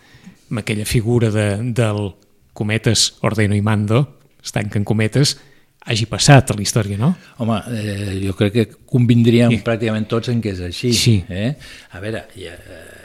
amb 0.51 0.59
aquella 0.61 0.85
figura 0.85 1.31
de, 1.33 1.47
del 1.73 2.13
cometes 2.53 3.15
ordeno 3.21 3.55
i 3.55 3.61
mando, 3.61 4.19
es 4.43 4.51
tanquen 4.55 4.83
cometes, 4.85 5.39
hagi 5.85 6.05
passat 6.09 6.51
a 6.51 6.57
la 6.57 6.63
història, 6.65 6.97
no? 6.97 7.11
Home, 7.43 7.59
eh, 7.77 8.19
jo 8.23 8.33
crec 8.37 8.53
que 8.55 8.65
convindríem 8.89 9.53
I... 9.53 9.61
pràcticament 9.65 10.07
tots 10.09 10.31
en 10.33 10.41
que 10.41 10.53
és 10.55 10.61
així. 10.65 10.91
Sí. 10.97 11.15
Eh? 11.29 11.51
A 11.93 12.01
veure, 12.03 12.25
hi 12.35 12.49
ha, 12.49 12.55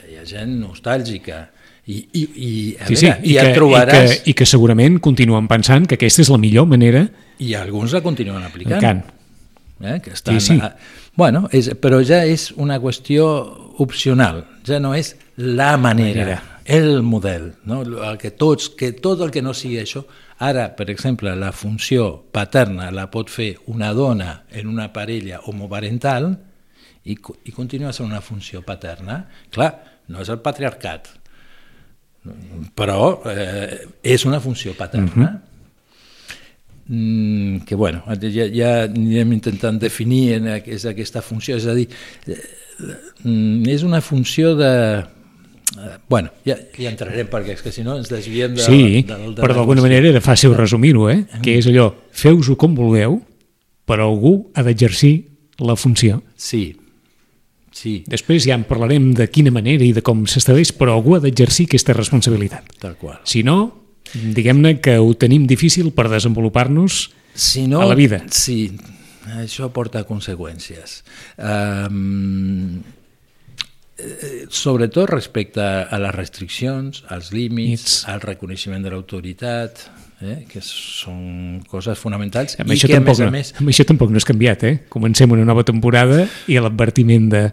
hi 0.09 0.21
ha 0.21 0.27
gent 0.29 0.55
nostàlgica 0.63 1.43
i, 1.87 1.99
i, 2.13 2.23
i 2.23 2.51
a 2.79 2.89
Sí, 2.89 2.95
veure, 2.95 3.01
sí, 3.01 3.31
i, 3.31 3.37
ja 3.37 3.47
que, 3.49 3.55
trobaràs... 3.57 3.97
i, 4.01 4.19
que, 4.21 4.31
i 4.33 4.37
que 4.41 4.49
segurament 4.49 5.01
continuen 5.05 5.49
pensant 5.51 5.89
que 5.89 5.99
aquesta 6.01 6.25
és 6.25 6.31
la 6.33 6.39
millor 6.41 6.69
manera 6.71 7.07
I 7.41 7.55
alguns 7.59 7.95
la 7.97 8.03
continuen 8.05 8.45
aplicant. 8.45 8.81
Cant. 8.85 9.03
Eh? 9.81 9.99
Que 10.05 10.13
estan, 10.13 10.41
Sí, 10.41 10.55
sí. 10.55 10.61
A, 10.61 10.75
bueno, 11.17 11.49
és, 11.57 11.71
però 11.81 12.03
ja 12.05 12.23
és 12.29 12.51
una 12.61 12.79
qüestió 12.81 13.27
opcional, 13.81 14.45
ja 14.69 14.81
no 14.81 14.93
és 14.97 15.15
la 15.41 15.75
manera, 15.81 16.27
Manera. 16.27 16.41
El 16.71 17.03
model, 17.03 17.55
no? 17.65 17.83
el 17.83 18.19
que 18.19 18.31
tots, 18.31 18.69
que 18.79 18.93
tot 18.93 19.21
el 19.25 19.31
que 19.35 19.43
no 19.43 19.53
sigui 19.57 19.79
això. 19.83 20.05
Ara, 20.41 20.69
per 20.77 20.89
exemple, 20.91 21.33
la 21.37 21.51
funció 21.53 22.25
paterna 22.33 22.91
la 22.95 23.09
pot 23.13 23.29
fer 23.33 23.57
una 23.73 23.93
dona 23.93 24.45
en 24.51 24.69
una 24.71 24.87
parella 24.93 25.41
homoparental 25.51 26.31
i, 27.05 27.13
i 27.17 27.53
continua 27.53 27.93
sent 27.93 28.07
una 28.09 28.21
funció 28.25 28.63
paterna. 28.63 29.23
Clar, 29.53 29.71
no 30.09 30.23
és 30.25 30.31
el 30.33 30.41
patriarcat, 30.45 31.11
però 32.77 33.21
eh, 33.33 33.87
és 34.03 34.25
una 34.29 34.41
funció 34.41 34.75
paterna. 34.77 35.31
Mm, 36.91 37.59
que 37.69 37.75
bueno, 37.79 38.03
ja, 38.19 38.47
ja 38.51 38.71
anirem 38.89 39.33
intentant 39.37 39.79
definir 39.79 40.33
en 40.41 40.49
aqu- 40.57 40.73
és 40.75 40.85
aquesta 40.91 41.23
funció, 41.23 41.55
és 41.61 41.67
a 41.71 41.75
dir, 41.77 41.87
eh, 42.27 42.41
mm, 43.23 43.69
és 43.71 43.85
una 43.87 44.01
funció 44.03 44.57
de... 44.59 44.73
Bueno, 46.11 46.33
ja, 46.45 46.57
ja 46.75 46.91
entrarem 46.91 47.29
perquè 47.31 47.55
és 47.55 47.63
que 47.63 47.71
si 47.71 47.85
no 47.87 47.95
ens 48.01 48.09
desviem 48.11 48.57
de, 48.57 48.65
Sí, 48.65 49.03
de, 49.07 49.15
de, 49.15 49.35
de 49.37 49.43
però 49.43 49.55
d'alguna 49.55 49.85
manera 49.85 50.09
era 50.11 50.23
fàcil 50.25 50.57
resumir-ho, 50.59 51.07
eh? 51.13 51.25
que 51.45 51.55
és 51.61 51.69
allò, 51.71 51.93
feu-ho 52.11 52.57
com 52.59 52.75
vulgueu, 52.75 53.21
però 53.87 54.09
algú 54.11 54.51
ha 54.55 54.65
d'exercir 54.67 55.13
la 55.63 55.77
funció. 55.79 56.23
Sí, 56.35 56.75
sí, 57.71 58.01
Després 58.11 58.49
ja 58.49 58.57
en 58.59 58.65
parlarem 58.67 59.13
de 59.15 59.29
quina 59.31 59.53
manera 59.55 59.87
i 59.87 59.93
de 59.95 60.03
com 60.03 60.27
s'estableix, 60.27 60.73
però 60.75 60.99
algú 60.99 61.15
ha 61.17 61.23
d'exercir 61.23 61.69
aquesta 61.71 61.95
responsabilitat. 61.95 62.75
tal 62.83 62.97
qual. 62.99 63.21
Si 63.25 63.45
no, 63.47 63.61
diguem-ne 64.11 64.81
que 64.83 64.99
ho 64.99 65.15
tenim 65.15 65.47
difícil 65.47 65.93
per 65.95 66.09
desenvolupar-nos 66.11 67.11
Si 67.35 67.69
no, 67.71 67.79
a 67.81 67.87
la 67.87 67.95
vida. 67.95 68.25
Sí, 68.35 68.73
això 69.39 69.71
porta 69.71 70.03
conseqüències. 70.03 71.05
Um, 71.39 72.81
sobretot 74.51 75.11
respecte 75.11 75.63
a 75.63 75.99
les 76.03 76.15
restriccions, 76.15 77.05
als 77.09 77.33
límits, 77.33 78.03
al 78.11 78.21
reconeixement 78.25 78.83
de 78.85 78.93
l'autoritat, 78.93 79.83
eh, 80.21 80.45
que 80.49 80.61
són 80.65 81.63
coses 81.71 81.99
fonamentals 81.99 82.59
Amb 82.61 82.71
i 82.73 82.77
això, 82.77 82.91
que, 82.91 82.97
a 82.97 83.01
tampoc, 83.01 83.19
més 83.19 83.27
a 83.27 83.31
més, 83.35 83.53
amb 83.61 83.73
això 83.73 83.87
tampoc 83.89 84.13
no 84.13 84.21
has 84.21 84.29
canviat, 84.29 84.65
eh? 84.69 84.75
Comencem 84.93 85.33
una 85.33 85.47
nova 85.49 85.65
temporada 85.69 86.27
i 86.49 86.59
l'advertiment 86.61 87.31
de 87.33 87.45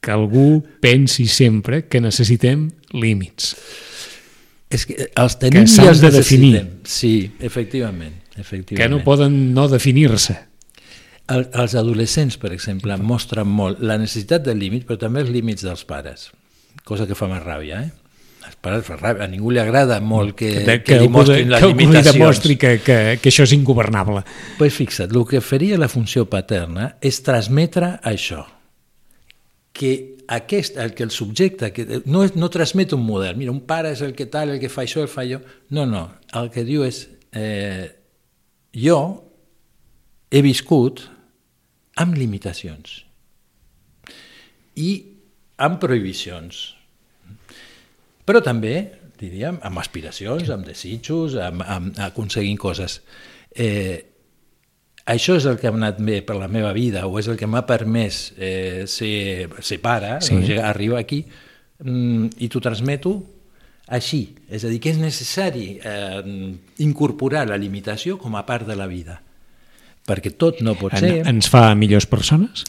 que 0.00 0.12
algú 0.12 0.62
pensi 0.80 1.26
sempre 1.28 1.84
que 1.88 2.00
necessitem 2.00 2.70
límits. 2.96 3.54
és 4.70 4.84
que 4.86 5.08
els 5.18 5.34
tenim 5.42 5.64
s'han 5.66 5.88
i 5.88 5.90
els 5.90 6.00
de 6.00 6.10
definir. 6.14 6.60
Sí, 6.86 7.32
efectivament. 7.40 8.14
efectivament. 8.36 8.78
Que 8.78 8.88
no 8.88 9.02
poden 9.02 9.52
no 9.52 9.66
definir-se. 9.68 10.36
El, 11.30 11.46
els 11.54 11.74
adolescents, 11.78 12.36
per 12.42 12.50
exemple, 12.56 12.96
mostren 12.98 13.46
molt 13.48 13.80
la 13.86 13.96
necessitat 14.00 14.42
del 14.48 14.58
límit, 14.58 14.86
però 14.88 14.98
també 14.98 15.22
els 15.22 15.30
límits 15.30 15.62
dels 15.62 15.84
pares, 15.86 16.30
cosa 16.84 17.06
que 17.06 17.14
fa 17.18 17.28
més 17.30 17.42
ràbia, 17.44 17.84
eh? 17.86 17.90
Els 18.48 18.56
pares 18.64 18.86
fa 18.86 18.96
ràbia, 18.98 19.26
a 19.26 19.30
ningú 19.30 19.52
li 19.52 19.60
agrada 19.62 20.00
molt 20.02 20.34
que, 20.34 20.48
Que, 20.50 20.64
que, 20.64 20.78
que, 20.88 20.96
li 20.98 21.06
de, 21.06 21.12
mostrin 21.14 21.44
que 21.46 21.52
les 21.54 21.62
li 21.62 21.68
limitacions. 21.74 22.16
demostri 22.16 22.56
que, 22.58 22.70
que, 22.82 22.96
que 23.22 23.30
això 23.30 23.44
és 23.46 23.52
ingovernable. 23.54 24.24
pues 24.58 24.74
fixa't, 24.74 25.12
el 25.14 25.26
que 25.28 25.40
faria 25.44 25.78
la 25.78 25.88
funció 25.92 26.24
paterna 26.26 26.96
és 27.00 27.20
transmetre 27.22 27.92
això, 28.02 28.46
que 29.76 29.92
aquest, 30.26 30.76
el 30.78 30.94
que 30.94 31.04
el 31.04 31.10
subjecte, 31.10 31.70
que 31.72 32.02
no, 32.06 32.24
és, 32.24 32.34
no 32.34 32.48
transmet 32.50 32.92
un 32.96 33.04
model, 33.06 33.36
mira, 33.36 33.52
un 33.52 33.60
pare 33.66 33.92
és 33.94 34.02
el 34.02 34.16
que 34.18 34.26
tal, 34.26 34.50
el 34.56 34.60
que 34.62 34.70
fa 34.72 34.82
això, 34.82 35.04
el 35.04 35.08
fa 35.12 35.22
allò, 35.22 35.40
no, 35.70 35.86
no, 35.86 36.04
el 36.40 36.50
que 36.50 36.64
diu 36.66 36.82
és, 36.86 37.04
eh, 37.34 37.86
jo 38.74 38.98
he 40.30 40.42
viscut 40.42 41.02
amb 42.00 42.16
limitacions 42.16 43.00
i 44.80 44.90
amb 45.60 45.80
prohibicions, 45.82 46.60
però 48.24 48.40
també, 48.44 48.74
diríem, 49.20 49.58
amb 49.66 49.80
aspiracions, 49.82 50.48
amb 50.54 50.64
desitjos, 50.64 51.34
amb, 51.36 51.64
amb 51.66 51.98
aconseguint 52.06 52.56
coses. 52.60 53.00
Eh, 53.52 53.98
això 55.10 55.36
és 55.36 55.44
el 55.50 55.58
que 55.60 55.68
ha 55.68 55.74
anat 55.74 55.98
bé 56.06 56.20
per 56.24 56.38
la 56.38 56.48
meva 56.48 56.72
vida 56.76 57.04
o 57.08 57.18
és 57.20 57.28
el 57.28 57.36
que 57.36 57.48
m'ha 57.50 57.64
permès 57.68 58.30
eh, 58.38 58.84
ser, 58.88 59.50
ser 59.60 59.80
pare, 59.82 60.16
Sí. 60.24 60.36
doncs, 60.38 60.54
arribar 60.64 61.00
aquí 61.02 61.24
mm, 61.26 62.38
i 62.40 62.48
t'ho 62.48 62.62
transmeto 62.64 63.16
així. 63.90 64.22
És 64.48 64.64
a 64.64 64.70
dir, 64.70 64.78
que 64.80 64.94
és 64.94 65.00
necessari 65.02 65.74
eh, 65.82 66.22
incorporar 66.86 67.48
la 67.50 67.58
limitació 67.60 68.16
com 68.22 68.38
a 68.38 68.46
part 68.46 68.68
de 68.70 68.78
la 68.78 68.86
vida. 68.86 69.20
Perquè 70.10 70.34
tot 70.34 70.60
no 70.66 70.74
pot 70.78 70.96
ser... 70.98 71.20
En, 71.20 71.36
ens 71.36 71.50
fa 71.50 71.68
millors 71.78 72.08
persones? 72.10 72.64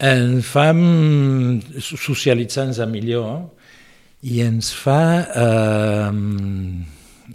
Ens 0.00 0.46
fa 0.48 0.70
mm, 0.72 1.80
socialitzar-nos 1.82 2.80
millor 2.92 3.50
i 4.30 4.40
ens 4.44 4.70
fa... 4.76 5.02
Eh, 5.42 6.12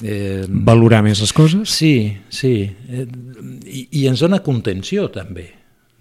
eh, 0.01 0.45
Valorar 0.47 1.03
més 1.05 1.21
les 1.21 1.36
coses? 1.36 1.75
Sí, 1.75 1.95
sí. 2.29 2.55
Eh, 2.65 3.05
I, 3.65 3.88
I 4.01 4.08
ens 4.12 4.23
dona 4.23 4.41
contenció, 4.45 5.10
també. 5.13 5.49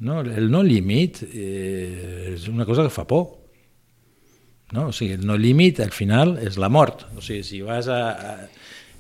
No? 0.04 0.20
El 0.22 0.50
no 0.52 0.62
límit 0.66 1.24
eh, 1.26 2.34
és 2.34 2.46
una 2.52 2.66
cosa 2.68 2.86
que 2.86 2.94
fa 2.94 3.06
por. 3.08 3.26
No? 4.74 4.88
O 4.90 4.94
sigui, 4.94 5.18
el 5.18 5.26
no 5.26 5.36
límit, 5.38 5.82
al 5.84 5.92
final, 5.94 6.36
és 6.42 6.58
la 6.60 6.70
mort. 6.72 7.08
O 7.16 7.24
sigui, 7.24 7.42
si 7.46 7.64
vas 7.66 7.90
a... 7.90 8.04
a 8.14 8.36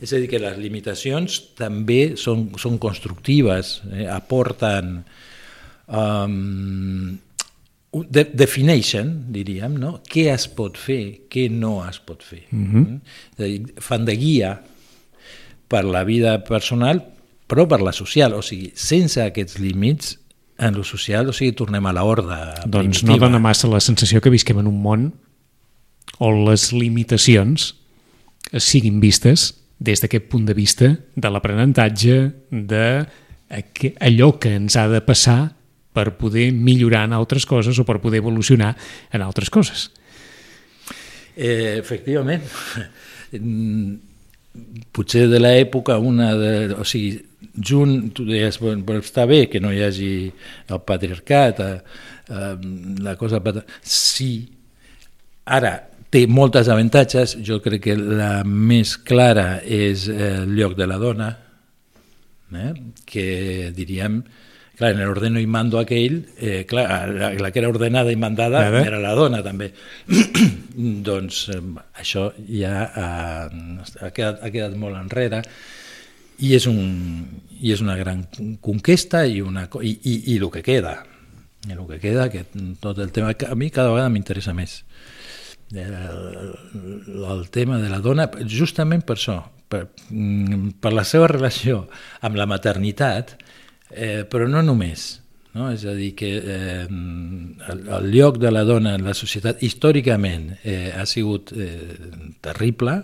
és 0.02 0.12
a 0.12 0.20
dir, 0.20 0.28
que 0.30 0.40
les 0.42 0.56
limitacions 0.58 1.40
també 1.58 2.14
són, 2.20 2.50
són 2.60 2.80
constructives, 2.82 3.80
eh? 3.92 4.08
aporten... 4.10 4.98
Um, 5.84 7.18
de, 7.94 8.24
defineixen, 8.34 9.10
diríem, 9.30 9.76
no? 9.78 10.00
què 10.10 10.26
es 10.32 10.48
pot 10.50 10.78
fer, 10.80 11.28
què 11.30 11.46
no 11.52 11.76
es 11.86 12.00
pot 12.02 12.24
fer. 12.26 12.42
Mm 12.50 12.64
-hmm. 12.72 13.00
És 13.36 13.40
a 13.40 13.48
dir, 13.48 13.74
fan 13.78 14.04
de 14.04 14.16
guia 14.16 14.60
per 15.68 15.84
la 15.84 16.02
vida 16.04 16.42
personal, 16.44 17.04
però 17.46 17.68
per 17.68 17.80
la 17.80 17.92
social. 17.92 18.34
O 18.34 18.42
sigui, 18.42 18.72
sense 18.74 19.22
aquests 19.22 19.58
límits, 19.58 20.18
en 20.58 20.74
lo 20.74 20.84
social, 20.84 21.28
o 21.28 21.32
sigui, 21.32 21.52
tornem 21.52 21.86
a 21.86 21.92
la 21.92 22.04
horda 22.04 22.54
Doncs 22.66 23.00
primitiva. 23.00 23.12
no 23.12 23.18
dona 23.18 23.38
massa 23.38 23.68
la 23.68 23.80
sensació 23.80 24.20
que 24.20 24.30
visquem 24.30 24.58
en 24.58 24.66
un 24.66 24.80
món 24.82 25.12
on 26.18 26.44
les 26.48 26.72
limitacions 26.72 27.74
siguin 28.52 29.00
vistes 29.00 29.63
des 29.84 30.00
d'aquest 30.00 30.30
punt 30.32 30.46
de 30.48 30.56
vista 30.56 30.88
de 31.14 31.30
l'aprenentatge, 31.30 32.16
de 32.50 32.86
allò 34.00 34.32
que 34.40 34.54
ens 34.56 34.76
ha 34.80 34.88
de 34.88 35.02
passar 35.04 35.54
per 35.94 36.16
poder 36.18 36.50
millorar 36.52 37.04
en 37.06 37.14
altres 37.14 37.46
coses 37.46 37.78
o 37.78 37.84
per 37.86 38.00
poder 38.02 38.22
evolucionar 38.24 38.72
en 39.12 39.22
altres 39.22 39.50
coses. 39.50 39.90
Eh, 41.36 41.76
efectivament. 41.78 42.42
Mm, 43.34 43.94
potser 44.94 45.28
de 45.30 45.40
l'època 45.40 45.98
una 45.98 46.32
de... 46.38 46.50
O 46.78 46.84
sigui, 46.86 47.18
junt, 47.54 48.10
tu 48.14 48.26
deies, 48.26 48.58
però 48.58 48.98
està 49.00 49.26
bé 49.30 49.44
que 49.50 49.62
no 49.62 49.72
hi 49.74 49.82
hagi 49.86 50.10
el 50.70 50.82
patriarcat, 50.86 51.62
eh, 51.62 52.02
eh, 52.30 52.54
la 53.02 53.16
cosa... 53.18 53.42
Sí, 53.82 54.30
ara, 55.44 55.74
té 56.14 56.28
moltes 56.30 56.68
avantatges, 56.70 57.34
jo 57.42 57.58
crec 57.62 57.88
que 57.88 57.94
la 57.98 58.44
més 58.46 58.94
clara 59.02 59.58
és 59.66 60.06
el 60.12 60.52
lloc 60.54 60.76
de 60.78 60.86
la 60.86 60.98
dona, 61.02 61.30
eh, 62.54 62.70
que 63.08 63.24
diríem, 63.74 64.20
clar, 64.78 64.92
en 64.94 65.02
l'ordeno 65.02 65.42
i 65.42 65.48
mando 65.50 65.80
aquell, 65.80 66.20
eh, 66.38 66.62
clar, 66.70 66.86
la, 67.10 67.32
la 67.34 67.50
que 67.50 67.62
era 67.62 67.70
ordenada 67.72 68.14
i 68.14 68.20
mandada 68.20 68.62
Ara. 68.68 68.84
era 68.86 69.00
la 69.02 69.14
dona 69.18 69.42
també. 69.42 69.72
doncs 71.08 71.48
eh, 71.54 71.58
això 71.98 72.28
ja 72.46 72.84
ha, 72.86 73.08
ha, 73.48 74.12
quedat, 74.14 74.38
ha 74.38 74.52
quedat 74.54 74.78
molt 74.78 75.00
enrere 75.00 75.42
i 76.46 76.54
és, 76.54 76.68
un, 76.70 76.78
i 77.58 77.74
és 77.74 77.82
una 77.82 77.98
gran 77.98 78.22
conquesta 78.62 79.24
i, 79.26 79.40
una, 79.42 79.66
i, 79.82 79.96
i, 79.98 80.14
i 80.34 80.38
el 80.38 80.46
que 80.54 80.62
queda, 80.62 81.00
i 81.66 81.74
el 81.74 81.82
que 81.90 81.98
queda, 81.98 82.30
que 82.30 82.46
tot 82.78 83.02
el 83.02 83.10
tema, 83.10 83.34
a 83.34 83.58
mi 83.58 83.72
cada 83.74 83.90
vegada 83.90 84.14
m'interessa 84.14 84.54
més 84.54 84.84
el, 85.72 86.54
el 87.30 87.50
tema 87.50 87.78
de 87.78 87.88
la 87.90 88.00
dona, 88.04 88.28
justament 88.48 89.04
per 89.06 89.16
això, 89.16 89.38
per, 89.68 89.88
mm, 90.10 90.76
per 90.80 90.92
la 90.92 91.04
seva 91.04 91.28
relació 91.30 91.86
amb 92.22 92.36
la 92.36 92.46
maternitat, 92.46 93.36
eh, 93.90 94.24
però 94.28 94.48
no 94.48 94.62
només. 94.62 95.20
No? 95.54 95.68
És 95.70 95.84
a 95.86 95.92
dir, 95.94 96.14
que 96.18 96.30
eh, 96.42 96.84
el, 96.88 97.82
el 97.98 98.08
lloc 98.10 98.40
de 98.42 98.50
la 98.50 98.64
dona 98.66 98.96
en 98.98 99.04
la 99.06 99.14
societat 99.14 99.62
històricament 99.62 100.48
eh, 100.64 100.90
ha 100.96 101.04
sigut 101.06 101.52
eh, 101.54 101.94
terrible, 102.42 102.96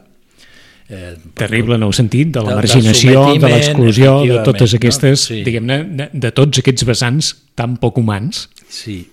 eh, 0.90 1.14
Terrible 1.38 1.76
en 1.78 1.84
el 1.86 1.94
sentit 1.94 2.32
de 2.34 2.42
la 2.42 2.56
marginació, 2.58 3.28
de 3.38 3.52
l'exclusió, 3.52 4.16
de 4.26 4.40
totes 4.42 4.74
no? 4.74 4.80
aquestes, 4.80 5.28
Sí. 5.30 5.44
diguem-ne, 5.46 5.76
de, 6.00 6.08
de 6.12 6.32
tots 6.34 6.58
aquests 6.58 6.84
vessants 6.88 7.30
tan 7.54 7.76
poc 7.78 8.02
humans, 8.02 8.48
Sí, 8.70 9.08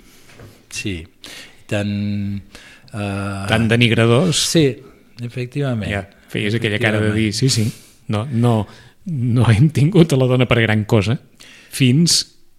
sí. 0.70 1.00
Tan... 1.68 2.42
Uh, 2.94 3.46
tan 3.50 3.68
denigradors, 3.68 4.38
Sí, 4.54 4.78
efectivament. 5.24 5.90
ja 5.92 6.06
feies 6.32 6.56
aquella 6.56 6.80
cara 6.80 7.00
de 7.02 7.12
dir, 7.16 7.34
sí, 7.34 7.50
sí, 7.50 7.66
no, 8.12 8.26
no, 8.32 8.68
no 9.06 9.46
hem 9.52 9.70
tingut 9.72 10.12
a 10.14 10.18
la 10.20 10.26
dona 10.28 10.46
per 10.48 10.60
gran 10.62 10.84
cosa 10.86 11.18
fins, 11.72 12.18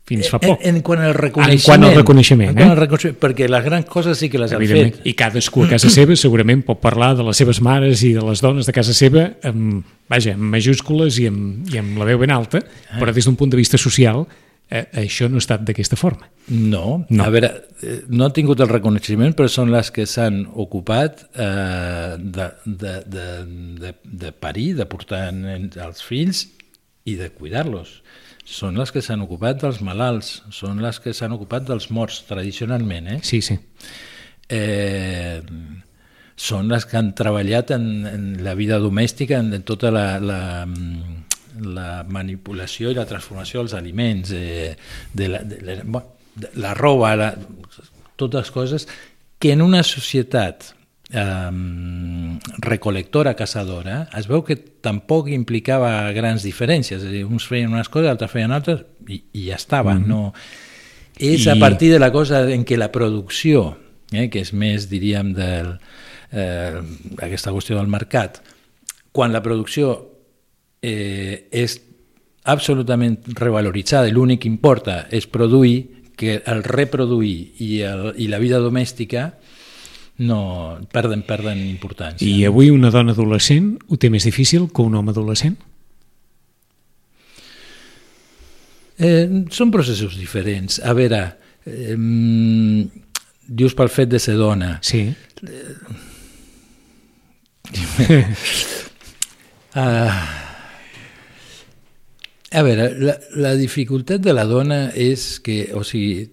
fins 0.08 0.28
fa 0.32 0.38
poc. 0.40 0.60
En, 0.64 0.76
en 0.78 0.82
quant 0.84 1.00
al 1.04 1.12
reconeixement. 1.16 1.58
En 1.60 1.64
quant 1.66 1.84
al 1.84 1.96
reconeixement, 1.98 2.48
en 2.50 2.56
quant 2.56 2.68
eh? 2.68 2.72
al 2.72 2.80
reconeixement, 2.80 3.18
perquè 3.20 3.48
les 3.48 3.64
grans 3.64 3.86
coses 3.92 4.16
sí 4.20 4.30
que 4.32 4.40
les 4.40 4.52
han 4.56 4.64
fet. 4.68 5.00
I 5.04 5.12
cadascú 5.18 5.64
a 5.66 5.68
casa 5.74 5.90
seva 5.92 6.16
segurament 6.16 6.62
pot 6.64 6.80
parlar 6.80 7.14
de 7.18 7.26
les 7.28 7.36
seves 7.40 7.60
mares 7.64 8.02
i 8.08 8.14
de 8.16 8.24
les 8.24 8.40
dones 8.44 8.64
de 8.68 8.72
casa 8.76 8.96
seva 8.96 9.26
amb, 9.48 9.82
vaja, 10.08 10.32
amb 10.36 10.48
majúscules 10.56 11.20
i 11.20 11.28
amb, 11.28 11.68
i 11.72 11.80
amb 11.82 12.00
la 12.00 12.08
veu 12.08 12.20
ben 12.24 12.32
alta, 12.32 12.62
Ah. 12.90 12.96
però 13.00 13.12
des 13.12 13.24
d'un 13.28 13.36
punt 13.36 13.52
de 13.52 13.60
vista 13.60 13.76
social 13.76 14.24
eh, 14.70 14.84
això 15.02 15.28
no 15.28 15.38
ha 15.38 15.44
estat 15.44 15.64
d'aquesta 15.66 15.96
forma. 15.96 16.28
No. 16.48 17.04
No. 17.10 17.24
a 17.24 17.30
veure, 17.32 17.50
eh, 17.82 17.98
no 18.08 18.26
han 18.26 18.36
tingut 18.36 18.60
el 18.64 18.70
reconeixement, 18.70 19.34
però 19.36 19.48
són 19.52 19.72
les 19.72 19.90
que 19.94 20.06
s'han 20.08 20.44
ocupat 20.54 21.24
eh, 21.34 22.16
de, 22.18 22.50
de, 22.64 22.94
de, 23.16 23.26
de, 23.82 23.94
de 24.24 24.32
parir, 24.32 24.70
de 24.78 24.88
portar 24.88 25.28
els 25.32 26.04
fills 26.04 26.46
i 27.08 27.16
de 27.20 27.30
cuidar-los. 27.34 27.98
Són 28.48 28.78
les 28.80 28.92
que 28.94 29.02
s'han 29.04 29.20
ocupat 29.24 29.60
dels 29.60 29.82
malalts, 29.84 30.38
són 30.56 30.80
les 30.80 31.00
que 31.04 31.12
s'han 31.12 31.34
ocupat 31.36 31.66
dels 31.68 31.90
morts, 31.92 32.22
tradicionalment, 32.28 33.10
eh? 33.12 33.18
Sí, 33.20 33.42
sí. 33.44 33.58
eh, 34.48 35.42
són 36.38 36.70
les 36.70 36.86
que 36.88 36.96
han 36.96 37.12
treballat 37.18 37.74
en, 37.74 37.84
en 38.08 38.26
la 38.46 38.54
vida 38.56 38.78
domèstica, 38.80 39.40
en, 39.42 39.52
en 39.52 39.64
tota 39.68 39.90
la, 39.92 40.06
la, 40.22 40.40
la 41.62 42.04
manipulació 42.08 42.90
i 42.90 42.96
la 42.98 43.06
transformació 43.08 43.60
dels 43.62 43.74
aliments, 43.74 44.32
eh, 44.32 44.76
de 45.12 45.28
la, 45.28 45.42
de 45.44 45.60
la, 45.62 46.02
de 46.34 46.50
la 46.56 46.74
roba, 46.74 47.14
la, 47.16 47.30
totes 48.16 48.50
coses 48.50 48.88
que 49.38 49.52
en 49.52 49.62
una 49.62 49.82
societat 49.82 50.74
eh, 51.10 51.50
recolectora, 52.58 53.34
caçadora, 53.34 54.08
es 54.18 54.28
veu 54.28 54.42
que 54.44 54.56
tampoc 54.56 55.30
implicava 55.32 56.10
grans 56.16 56.44
diferències, 56.46 57.00
és 57.02 57.08
a 57.08 57.12
dir, 57.12 57.24
uns 57.26 57.46
feien 57.48 57.72
unes 57.72 57.88
coses, 57.88 58.10
altres 58.10 58.32
feien 58.32 58.52
altres, 58.52 58.84
i, 59.08 59.22
i 59.32 59.48
ja 59.48 59.56
estava, 59.56 59.94
mm 59.94 60.02
-hmm. 60.02 60.06
no... 60.06 60.34
És 61.18 61.46
I- 61.46 61.50
a 61.50 61.56
partir 61.58 61.90
de 61.90 61.98
la 61.98 62.12
cosa 62.12 62.48
en 62.50 62.64
què 62.64 62.76
la 62.76 62.92
producció, 62.92 63.78
eh, 64.12 64.28
que 64.30 64.40
és 64.40 64.52
més, 64.52 64.88
diríem, 64.88 65.34
del, 65.34 65.78
eh, 66.32 66.80
aquesta 67.18 67.50
qüestió 67.50 67.76
del 67.76 67.88
mercat, 67.88 68.42
quan 69.12 69.32
la 69.32 69.42
producció 69.42 70.07
eh, 70.82 71.48
és 71.50 71.78
absolutament 72.48 73.18
revaloritzada 73.36 74.10
l'únic 74.12 74.44
que 74.44 74.50
importa 74.50 75.06
és 75.10 75.28
produir, 75.28 75.96
que 76.18 76.40
el 76.50 76.64
reproduir 76.66 77.54
i, 77.62 77.78
el, 77.86 78.08
i 78.18 78.26
la 78.26 78.40
vida 78.42 78.58
domèstica 78.58 79.28
no 80.18 80.40
perden, 80.90 81.22
perden 81.22 81.60
importància. 81.68 82.26
I 82.26 82.42
avui 82.48 82.72
una 82.74 82.90
dona 82.90 83.14
adolescent 83.14 83.76
ho 83.86 83.98
té 84.00 84.10
més 84.10 84.26
difícil 84.26 84.66
que 84.74 84.82
un 84.82 84.96
home 84.98 85.14
adolescent? 85.14 85.54
Eh, 88.98 89.46
són 89.54 89.70
processos 89.70 90.18
diferents. 90.18 90.80
A 90.82 90.90
veure, 90.98 91.20
eh, 91.70 91.94
dius 93.46 93.78
pel 93.78 93.92
fet 93.94 94.10
de 94.10 94.18
ser 94.18 94.34
dona. 94.40 94.80
Sí. 94.82 95.06
Ah, 99.78 100.47
a 102.50 102.62
veure, 102.64 102.88
la, 102.96 103.16
la 103.36 103.52
dificultat 103.58 104.22
de 104.24 104.32
la 104.32 104.46
dona 104.48 104.88
és 104.96 105.36
que, 105.44 105.66
o 105.76 105.82
sigui, 105.84 106.24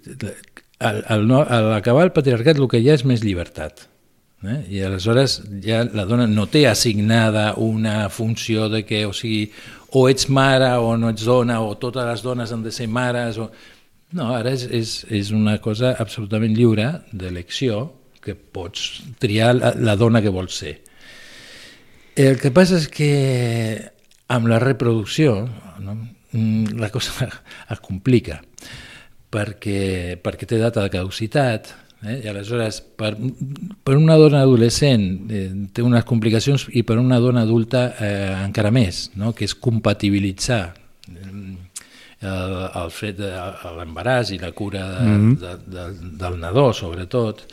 al, 0.79 1.03
al, 1.11 1.27
no, 1.27 1.41
al 1.43 1.73
acabar 1.75 2.05
el 2.07 2.13
patriarcat 2.15 2.59
el 2.59 2.69
que 2.71 2.79
hi 2.79 2.89
ha 2.89 2.95
és 2.99 3.05
més 3.07 3.23
llibertat. 3.23 3.87
Eh? 4.45 4.59
I 4.77 4.83
aleshores 4.85 5.39
ja 5.63 5.81
la 5.87 6.05
dona 6.07 6.27
no 6.29 6.45
té 6.51 6.65
assignada 6.69 7.53
una 7.61 8.09
funció 8.09 8.69
de 8.69 8.83
que, 8.85 9.05
o 9.09 9.13
sigui, 9.15 9.49
o 9.95 10.07
ets 10.11 10.29
mare 10.29 10.71
o 10.79 10.95
no 10.99 11.11
ets 11.11 11.25
dona, 11.27 11.59
o 11.63 11.75
totes 11.81 12.07
les 12.07 12.23
dones 12.23 12.51
han 12.51 12.63
de 12.63 12.73
ser 12.75 12.87
mares, 12.87 13.39
o... 13.39 13.49
No, 14.15 14.29
ara 14.31 14.53
és, 14.53 14.67
és, 14.71 14.91
és 15.11 15.31
una 15.35 15.57
cosa 15.59 15.95
absolutament 15.99 16.53
lliure 16.55 16.85
d'elecció 17.11 17.89
que 18.23 18.35
pots 18.35 19.01
triar 19.19 19.55
la, 19.57 19.73
la 19.75 19.95
dona 19.99 20.21
que 20.23 20.31
vols 20.31 20.55
ser. 20.61 20.75
El 22.15 22.37
que 22.39 22.53
passa 22.55 22.77
és 22.79 22.85
que 22.87 23.09
amb 24.27 24.47
la 24.47 24.59
reproducció 24.59 25.37
no, 25.79 25.95
mm, 26.31 26.77
la 26.79 26.89
cosa 26.89 27.29
es 27.73 27.81
complica 27.83 28.41
perquè, 29.29 30.15
perquè 30.21 30.47
té 30.47 30.59
data 30.61 30.85
de 30.85 30.93
caducitat 30.93 31.73
eh? 32.05 32.21
i 32.23 32.29
aleshores 32.31 32.81
per, 32.97 33.13
per 33.83 33.97
una 33.97 34.17
dona 34.21 34.41
adolescent 34.45 35.05
eh, 35.29 35.45
té 35.73 35.85
unes 35.85 36.05
complicacions 36.07 36.67
i 36.73 36.85
per 36.87 36.97
una 37.01 37.19
dona 37.23 37.45
adulta 37.45 37.87
eh, 37.99 38.33
encara 38.45 38.71
més, 38.73 39.09
no? 39.19 39.33
que 39.35 39.47
és 39.47 39.55
compatibilitzar 39.55 40.63
eh, 41.11 41.29
el, 42.25 42.57
el 42.81 42.91
fet 42.95 43.19
de 43.19 43.31
l'embaràs 43.77 44.33
i 44.33 44.41
la 44.41 44.51
cura 44.55 44.89
de, 44.89 45.05
mm 45.05 45.23
-hmm. 45.23 45.39
de, 45.39 45.55
de, 45.77 45.87
del 46.23 46.39
nadó 46.39 46.71
sobretot 46.73 47.45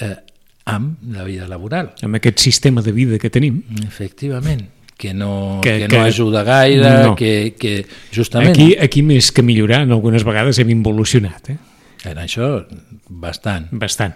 eh, 0.00 0.16
amb 0.64 1.02
la 1.12 1.24
vida 1.24 1.48
laboral 1.48 1.92
Amb 2.02 2.14
aquest 2.14 2.38
sistema 2.38 2.82
de 2.82 2.92
vida 2.92 3.18
que 3.18 3.30
tenim, 3.30 3.62
Efectivament, 3.86 4.68
que 5.00 5.14
no, 5.16 5.60
Que- 5.64 5.78
que, 5.80 5.88
que- 5.88 5.96
no 5.98 6.04
ajuda 6.04 6.42
gaire, 6.44 6.90
no. 7.06 7.14
que, 7.16 7.54
que 7.58 7.86
justament 8.14 8.52
aquí, 8.52 8.74
aquí 8.76 9.02
més 9.02 9.32
que 9.32 9.42
millorar, 9.42 9.82
en 9.88 9.92
algunes 9.96 10.24
vegades 10.28 10.58
hem 10.60 10.70
involucionat, 10.76 11.48
eh? 11.54 11.58
en 12.10 12.18
això 12.20 12.66
bastant. 13.08 13.70
bastant. 13.72 14.14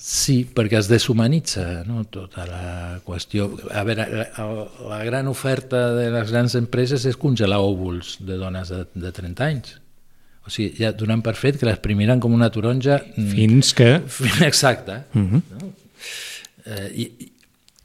Sí, 0.00 0.46
perquè 0.48 0.78
es 0.78 0.88
deshumanitza 0.88 1.82
no? 1.84 2.06
tota 2.08 2.46
la 2.48 3.00
qüestió. 3.04 3.50
A 3.76 3.82
veure, 3.84 4.06
la, 4.08 4.28
la 4.88 5.00
gran 5.04 5.28
oferta 5.28 5.90
de 5.92 6.06
les 6.14 6.30
grans 6.32 6.54
empreses 6.56 7.04
és 7.04 7.18
congelar 7.20 7.58
òvuls 7.60 8.14
de 8.24 8.38
dones 8.40 8.72
de, 8.72 8.86
de 8.96 9.12
30 9.12 9.44
anys. 9.44 9.74
O 10.48 10.48
sigui, 10.48 10.72
ja 10.80 10.94
donant 10.96 11.20
per 11.20 11.34
fet 11.36 11.58
que 11.60 11.68
les 11.68 11.76
primiran 11.84 12.18
com 12.22 12.32
una 12.32 12.48
taronja... 12.50 12.96
mm, 13.12 13.28
Fins 13.36 13.74
que... 13.76 13.90
Exacte. 14.48 15.02
Uh 15.12 15.20
-huh. 15.20 15.42
no? 15.60 15.68
eh, 16.64 16.88
i, 16.96 17.10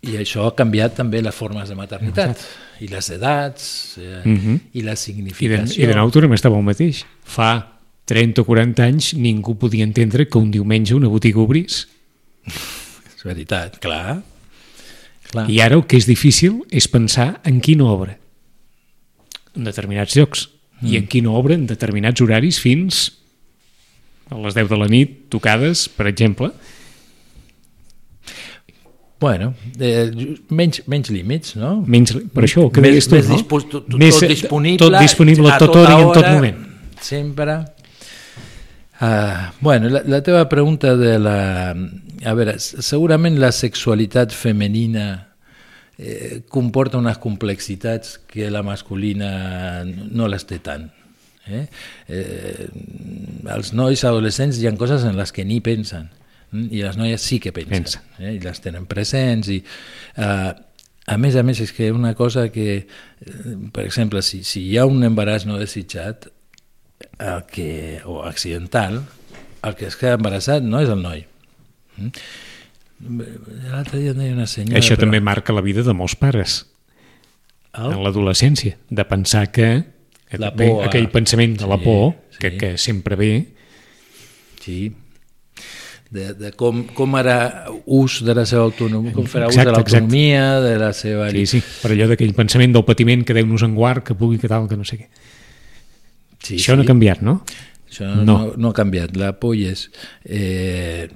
I 0.06 0.18
això 0.22 0.46
ha 0.46 0.54
canviat 0.58 0.96
també 1.00 1.22
les 1.24 1.36
formes 1.36 1.70
de 1.70 1.76
maternitat 1.78 2.42
i 2.84 2.90
les 2.92 3.10
edats 3.16 3.98
eh, 3.98 4.22
Mhm. 4.26 4.60
i 4.74 4.82
la 4.82 4.94
I 4.94 4.96
de, 4.96 5.02
significació. 5.02 5.84
I 5.84 5.88
de 5.88 5.96
nou 5.96 6.12
tornem 6.12 6.32
a 6.32 6.36
estar 6.36 6.52
el 6.52 6.62
mateix. 6.64 7.06
Fa 7.24 7.80
30 8.06 8.42
o 8.42 8.46
40 8.46 8.84
anys 8.86 9.14
ningú 9.18 9.58
podia 9.58 9.84
entendre 9.84 10.28
que 10.28 10.38
un 10.38 10.52
diumenge 10.52 10.94
una 10.94 11.10
botiga 11.10 11.40
obrís. 11.42 11.88
És 12.46 13.24
veritat, 13.24 13.80
clar. 13.80 14.22
clar. 15.32 15.50
I 15.50 15.60
ara 15.62 15.76
el 15.76 15.86
que 15.88 15.98
és 15.98 16.06
difícil 16.06 16.62
és 16.70 16.88
pensar 16.88 17.42
en 17.44 17.60
quina 17.62 17.86
obra 17.90 18.20
en 19.56 19.64
determinats 19.64 20.16
llocs 20.16 20.50
mm. 20.82 20.88
i 20.92 20.98
en 21.00 21.08
quina 21.08 21.32
obra 21.32 21.56
en 21.56 21.66
determinats 21.66 22.22
horaris 22.22 22.60
fins 22.62 23.08
a 24.30 24.38
les 24.42 24.54
10 24.58 24.70
de 24.70 24.78
la 24.78 24.88
nit 24.90 25.18
tocades, 25.30 25.88
per 25.90 26.08
exemple. 26.10 26.52
Bueno, 29.20 29.54
eh, 29.80 30.12
menys, 30.50 30.82
menys 30.92 31.10
límits, 31.10 31.56
no? 31.56 31.78
Menys, 31.88 32.12
per 32.36 32.44
això, 32.44 32.66
que 32.72 32.82
més, 32.84 32.92
deies 32.98 33.08
tu, 33.08 33.16
més, 33.16 33.30
no? 33.30 33.38
dispo- 33.38 33.62
tot, 33.64 33.86
tot, 33.88 34.00
Més, 34.02 34.18
tot 34.18 34.28
eh, 34.28 34.32
disponible, 34.34 34.82
tot 34.84 34.98
disponible 35.00 35.54
a, 35.54 35.60
tota 35.62 35.80
hora 35.86 35.96
i 35.96 36.04
en 36.04 36.12
tot 36.18 36.28
moment. 36.34 36.60
Sempre. 37.02 37.56
Uh, 39.00 39.52
bueno, 39.62 39.90
la, 39.90 40.02
la 40.08 40.22
teva 40.24 40.48
pregunta 40.52 40.96
de 41.00 41.16
la... 41.20 41.38
A 42.26 42.34
veure, 42.36 42.58
segurament 42.60 43.40
la 43.40 43.52
sexualitat 43.56 44.32
femenina 44.36 45.08
eh, 45.98 46.42
comporta 46.50 46.98
unes 46.98 47.18
complexitats 47.22 48.18
que 48.28 48.50
la 48.52 48.64
masculina 48.64 49.84
no 49.86 50.28
les 50.32 50.48
té 50.48 50.60
tant. 50.64 50.88
Eh? 51.46 51.66
Eh, 52.10 52.68
els 53.54 53.74
nois 53.78 54.04
adolescents 54.08 54.58
hi 54.58 54.68
ha 54.68 54.76
coses 54.80 55.04
en 55.06 55.20
les 55.20 55.32
que 55.36 55.46
ni 55.46 55.60
pensen 55.62 56.08
i 56.72 56.82
les 56.84 56.98
noies 56.98 57.22
sí 57.22 57.40
que 57.40 57.52
pensen, 57.56 58.02
eh? 58.20 58.34
i 58.36 58.40
les 58.44 58.62
tenen 58.64 58.86
presents 58.90 59.50
i 59.54 59.60
eh, 60.18 60.54
a 61.08 61.18
més 61.22 61.36
a 61.38 61.44
més 61.46 61.60
és 61.62 61.72
que 61.76 61.92
una 61.94 62.14
cosa 62.18 62.48
que 62.52 62.68
eh, 62.88 63.56
per 63.72 63.86
exemple 63.86 64.22
si, 64.26 64.44
si 64.44 64.64
hi 64.72 64.78
ha 64.78 64.86
un 64.90 65.04
embaràs 65.06 65.46
no 65.46 65.60
desitjat 65.62 66.28
el 67.20 67.44
que, 67.52 68.02
o 68.06 68.24
accidental 68.26 69.02
el 69.66 69.76
que 69.76 69.88
es 69.88 69.96
queda 70.00 70.16
embarassat 70.20 70.64
no 70.64 70.82
és 70.82 70.90
el 70.90 71.02
noi 71.04 71.26
Mm? 71.96 72.10
l'altre 73.72 74.00
dia 74.02 74.12
em 74.12 74.18
deia 74.20 74.34
una 74.36 74.48
senyora 74.48 74.80
Això 74.80 74.96
però- 74.96 75.06
també 75.06 75.20
marca 75.24 75.54
la 75.56 75.62
vida 75.64 75.84
de 75.84 75.94
molts 75.96 76.16
pares 76.20 76.66
El? 77.76 77.92
en 77.92 78.02
l'adolescència, 78.04 78.78
de 78.90 79.06
pensar 79.06 79.50
que 79.52 79.84
La 80.40 80.50
bé, 80.52 80.68
por 80.70 80.84
a- 80.84 80.88
aquell 80.90 81.10
pensament 81.12 81.58
de 81.60 81.68
la 81.68 81.78
Sí, 81.78 81.84
por, 81.86 82.14
sí. 82.32 82.38
que, 82.40 82.52
que 82.58 82.78
sempre 82.78 83.16
ve, 83.16 83.32
Sí. 84.64 84.92
De, 86.16 86.30
de 86.40 86.52
com, 86.56 86.84
com 86.96 87.18
era 87.20 87.36
ús 87.86 88.22
de 88.24 88.36
la 88.38 88.46
seva 88.48 88.64
autonomia, 88.70 89.12
com 89.16 89.28
farà 89.28 89.50
ús 89.50 89.56
de 89.58 89.62
Exacte, 89.62 89.82
exacte. 89.82 90.00
l'autonomia, 90.00 90.46
de 90.64 90.74
la 90.80 90.92
seva... 90.96 91.30
sí, 91.36 91.46
sí, 91.58 91.62
per 91.82 91.92
allò 91.92 92.08
d'aquell 92.12 92.32
pensament 92.38 92.76
del 92.76 92.86
patiment 92.88 93.26
que 93.28 93.36
Déu 93.36 93.48
nos 93.50 93.66
en 93.68 93.76
guard, 93.76 94.06
que 94.08 94.16
pugui, 94.16 94.40
que 94.40 94.52
tal, 94.52 94.70
que 94.72 94.80
no 94.80 94.88
sé 94.88 95.02
què. 95.02 95.10
sí, 96.40 96.56
Això 96.62 96.78
no 96.78 96.86
ha 96.86 96.90
canviat, 96.90 97.22
no? 97.26 97.42
Això 97.90 98.08
no. 98.08 98.24
No. 98.24 98.38
No, 98.46 98.54
no 98.58 98.72
ha 98.72 98.78
canviat. 98.78 99.16
La 99.20 99.34
por 99.40 99.56
és... 99.60 99.90
Eh, 100.24 101.08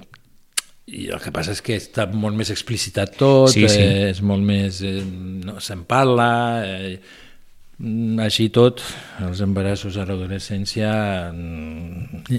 i 0.90 1.06
el 1.14 1.20
que 1.22 1.30
passa 1.30 1.52
és 1.54 1.60
que 1.62 1.76
està 1.78 2.08
molt 2.10 2.34
més 2.34 2.50
explicitat 2.50 3.12
tot, 3.18 3.52
Sí, 3.52 3.62
sí. 3.70 3.80
Eh, 3.80 4.08
és 4.10 4.22
molt 4.26 4.42
més... 4.42 4.82
Eh, 4.82 5.00
no, 5.46 5.60
se'n 5.62 5.84
parla... 5.88 6.30
Eh, 6.66 7.28
així 8.20 8.50
tot, 8.52 8.82
els 9.24 9.40
embarassos 9.40 9.96
a 9.96 10.04
l'adolescència 10.04 10.90
mm, 11.32 12.34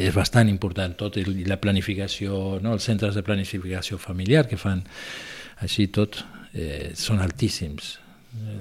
és 0.00 0.14
bastant 0.16 0.48
important 0.48 0.94
tot 0.96 1.18
i 1.20 1.24
la 1.44 1.58
planificació, 1.60 2.56
no? 2.64 2.72
els 2.76 2.86
centres 2.88 3.16
de 3.16 3.24
planificació 3.26 4.00
familiar 4.00 4.46
que 4.48 4.56
fan 4.60 4.80
així 5.64 5.88
tot 5.92 6.22
eh, 6.54 6.94
són 6.96 7.20
altíssims 7.20 7.96
eh, 8.40 8.56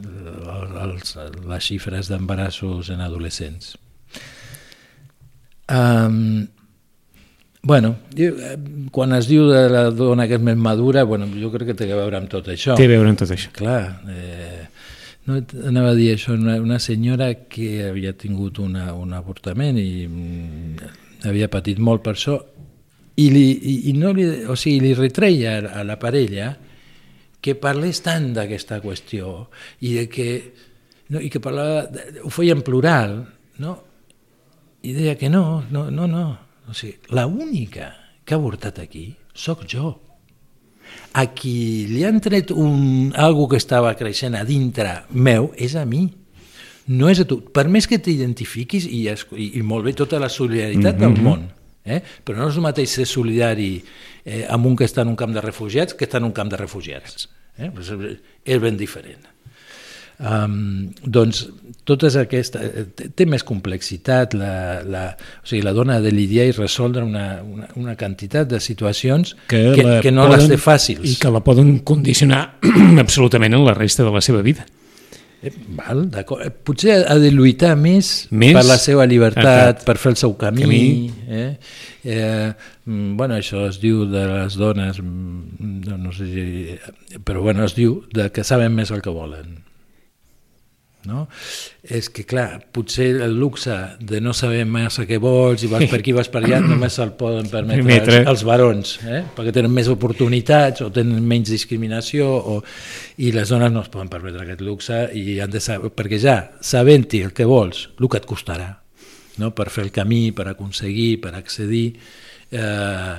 els, 0.84 1.16
les 1.48 1.72
xifres 1.72 2.12
d'embarassos 2.12 2.92
en 2.92 3.06
adolescents. 3.06 3.78
Um, 5.72 6.46
bueno, 7.64 7.96
eh, 8.16 8.58
quan 8.92 9.16
es 9.16 9.32
diu 9.32 9.48
de 9.50 9.66
la 9.72 9.88
dona 9.96 10.28
que 10.28 10.36
és 10.38 10.44
més 10.44 10.60
madura, 10.60 11.08
bueno, 11.08 11.32
jo 11.32 11.50
crec 11.56 11.72
que 11.72 11.80
té 11.80 11.88
a 11.90 12.04
veure 12.04 12.20
amb 12.20 12.30
tot 12.32 12.52
això. 12.52 12.76
Té 12.76 12.92
a 12.92 12.96
veure 12.98 13.16
amb 13.16 13.24
tot 13.24 13.32
això. 13.34 13.56
Clar, 13.56 13.82
eh, 14.12 14.65
no 15.26 15.40
anava 15.66 15.94
a 15.94 15.98
dir 15.98 16.12
això, 16.14 16.36
una, 16.38 16.60
una 16.62 16.78
senyora 16.80 17.32
que 17.50 17.88
havia 17.88 18.14
tingut 18.18 18.60
una, 18.62 18.92
un 18.94 19.16
avortament 19.18 19.80
i 19.82 20.06
mm, 20.08 20.92
havia 21.26 21.50
patit 21.50 21.82
molt 21.82 22.04
per 22.06 22.14
això 22.14 22.38
i, 23.16 23.30
li, 23.32 23.46
i, 23.56 23.76
i 23.90 23.94
no 23.98 24.12
li, 24.14 24.28
o 24.46 24.58
sigui, 24.60 24.82
li 24.84 24.94
retreia 24.98 25.58
a 25.72 25.84
la 25.88 25.98
parella 26.02 26.52
que 27.42 27.56
parlés 27.62 28.02
tant 28.06 28.32
d'aquesta 28.36 28.82
qüestió 28.84 29.48
i 29.86 29.96
de 30.00 30.06
que, 30.12 30.30
no, 31.14 31.22
i 31.22 31.30
que 31.32 31.42
parlava, 31.42 31.86
ho 32.26 32.32
feia 32.34 32.56
en 32.58 32.64
plural, 32.66 33.20
no? 33.62 33.76
i 34.86 34.94
deia 34.94 35.16
que 35.18 35.30
no, 35.30 35.64
no, 35.72 35.88
no, 35.90 36.08
no. 36.10 36.26
O 36.70 36.74
sigui, 36.74 36.98
la 37.14 37.26
única 37.26 37.92
que 38.26 38.36
ha 38.36 38.38
avortat 38.42 38.82
aquí 38.84 39.08
sóc 39.34 39.66
jo. 39.70 39.94
A 41.16 41.26
qui 41.32 41.86
li 41.90 42.04
han 42.08 42.20
tret 42.24 42.52
un, 42.52 43.12
algo 43.16 43.48
que 43.52 43.60
estava 43.62 43.94
creixent 43.98 44.36
a 44.36 44.44
dintre 44.48 45.04
meu 45.12 45.52
és 45.56 45.76
a 45.80 45.86
mi. 45.88 46.08
No 46.88 47.10
és 47.10 47.22
a 47.24 47.26
tu. 47.26 47.40
Per 47.56 47.66
més 47.72 47.88
que 47.90 47.98
t'identifiquis, 47.98 48.86
i, 48.86 49.06
i, 49.10 49.48
i 49.58 49.64
molt 49.66 49.88
bé 49.88 49.96
tota 49.98 50.20
la 50.22 50.30
solidaritat 50.30 51.00
del 51.02 51.16
món, 51.18 51.48
eh? 51.86 52.02
però 52.26 52.44
no 52.44 52.50
és 52.52 52.60
el 52.60 52.66
mateix 52.68 52.98
ser 53.00 53.08
solidari 53.10 53.72
eh, 53.80 54.44
amb 54.50 54.70
un 54.70 54.76
que 54.78 54.86
està 54.86 55.06
en 55.06 55.14
un 55.14 55.18
camp 55.18 55.34
de 55.34 55.42
refugiats 55.42 55.98
que 55.98 56.06
està 56.06 56.22
en 56.22 56.30
un 56.30 56.36
camp 56.36 56.52
de 56.54 56.62
refugiats. 56.62 57.30
Eh? 57.58 57.72
Pues 57.74 57.90
És 58.46 58.62
ben 58.62 58.78
diferent. 58.78 59.35
Um, 60.16 60.94
doncs 61.04 61.42
totes 61.84 62.16
aquesta, 62.16 62.62
té, 62.96 63.10
té 63.12 63.26
més 63.28 63.44
complexitat 63.44 64.34
la, 64.38 64.54
la, 64.88 65.02
o 65.44 65.48
sigui, 65.48 65.60
la 65.66 65.74
dona 65.76 66.00
de 66.02 66.14
lidiar 66.14 66.48
i 66.50 66.54
resoldre 66.56 67.04
una, 67.04 67.42
una, 67.44 67.68
una 67.76 67.98
quantitat 68.00 68.48
de 68.48 68.62
situacions 68.64 69.36
que, 69.52 69.60
que, 69.76 69.84
la 69.84 70.00
que 70.02 70.14
no 70.16 70.30
les 70.32 70.48
té 70.48 70.58
fàcils 70.62 71.04
I 71.12 71.20
que 71.20 71.34
la 71.36 71.44
poden 71.44 71.78
condicionar 71.86 72.46
absolutament 73.04 73.60
en 73.60 73.68
la 73.68 73.76
resta 73.76 74.08
de 74.08 74.16
la 74.16 74.24
seva 74.24 74.42
vida. 74.46 74.66
eh, 75.46 75.52
val, 75.78 76.08
d'acord. 76.10 76.46
Eh, 76.48 76.50
potser 76.50 77.04
ha 77.06 77.20
de 77.22 77.30
lluitar 77.36 77.76
més, 77.78 78.30
Més? 78.32 78.56
per 78.56 78.64
la 78.66 78.80
seva 78.82 79.06
llibertat, 79.06 79.44
Exacte. 79.44 79.86
per 79.86 79.98
fer 80.02 80.14
el 80.16 80.18
seu 80.18 80.34
camí, 80.40 80.64
Camí. 80.64 81.12
Eh? 81.28 81.58
Eh, 82.06 82.54
mm, 82.86 83.18
bueno, 83.20 83.36
això 83.36 83.68
es 83.68 83.78
diu 83.84 84.08
de 84.10 84.24
les 84.32 84.58
dones 84.58 85.04
mm, 85.04 85.84
no, 85.86 86.00
no 86.08 86.16
sé 86.16 86.32
si, 86.32 87.20
però 87.20 87.44
bueno, 87.46 87.68
es 87.68 87.76
diu 87.78 88.00
de 88.16 88.32
que 88.32 88.48
saben 88.48 88.74
més 88.74 88.96
el 88.96 89.04
que 89.06 89.14
volen 89.14 89.60
no? 91.10 91.26
és 91.84 92.10
que 92.10 92.26
clar, 92.28 92.60
potser 92.74 93.08
el 93.26 93.36
luxe 93.40 93.74
de 94.00 94.22
no 94.24 94.34
saber 94.34 94.64
massa 94.70 95.06
què 95.10 95.20
vols 95.22 95.66
i 95.66 95.70
vas 95.72 95.86
per 95.92 96.00
aquí 96.00 96.16
vas 96.16 96.30
per 96.32 96.42
allà 96.44 96.62
només 96.64 96.98
se'l 96.98 97.14
poden 97.20 97.50
permetre 97.52 98.22
els, 98.22 98.30
els 98.32 98.46
barons 98.48 98.96
eh? 99.06 99.22
perquè 99.36 99.54
tenen 99.56 99.74
més 99.74 99.90
oportunitats 99.92 100.86
o 100.86 100.90
tenen 100.94 101.22
menys 101.26 101.52
discriminació 101.54 102.30
o, 102.30 102.58
i 103.22 103.32
les 103.36 103.54
dones 103.54 103.74
no 103.74 103.84
es 103.86 103.92
poden 103.94 104.12
permetre 104.12 104.44
aquest 104.46 104.66
luxe 104.66 105.04
i 105.14 105.40
han 105.44 105.54
de 105.54 105.62
saber, 105.64 105.94
perquè 105.96 106.20
ja 106.22 106.40
sabent-hi 106.62 107.24
el 107.28 107.36
que 107.38 107.48
vols, 107.50 107.90
el 108.00 108.10
que 108.10 108.22
et 108.22 108.28
costarà 108.30 108.72
no? 109.42 109.54
per 109.56 109.70
fer 109.70 109.88
el 109.88 109.94
camí, 109.96 110.30
per 110.36 110.50
aconseguir 110.52 111.16
per 111.24 111.36
accedir 111.38 111.88
eh, 112.52 113.16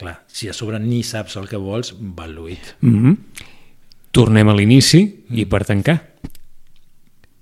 clar, 0.00 0.18
si 0.26 0.48
a 0.48 0.56
sobre 0.56 0.80
ni 0.80 1.02
saps 1.06 1.36
el 1.40 1.48
que 1.48 1.60
vols 1.60 1.94
val 2.00 2.34
lluit 2.34 2.76
Mm 2.80 2.98
-hmm. 3.04 3.16
Tornem 4.10 4.48
a 4.48 4.54
l'inici 4.54 5.04
i 5.30 5.44
per 5.46 5.64
tancar. 5.64 6.09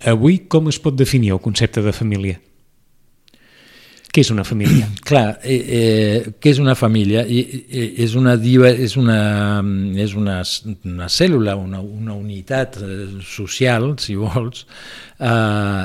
Avui 0.06 0.44
com 0.46 0.68
es 0.70 0.78
pot 0.78 0.94
definir 0.94 1.32
el 1.34 1.40
concepte 1.42 1.82
de 1.82 1.92
família? 1.92 2.38
Què 4.08 4.22
és 4.22 4.30
una 4.30 4.44
família? 4.46 4.86
Clar, 5.08 5.40
eh, 5.42 5.58
eh, 5.58 6.32
què 6.38 6.52
és 6.54 6.60
una 6.62 6.76
família? 6.78 7.24
Eh, 7.26 7.88
és 8.04 8.14
una, 8.16 8.36
és 8.38 8.96
una, 8.96 9.18
és 9.98 10.14
una, 10.16 10.38
una 10.86 11.10
cèl·lula, 11.12 11.58
una, 11.58 11.82
una 11.82 12.14
unitat 12.14 12.80
eh, 12.80 13.04
social, 13.26 13.92
si 14.00 14.16
vols, 14.16 14.64
eh, 15.18 15.84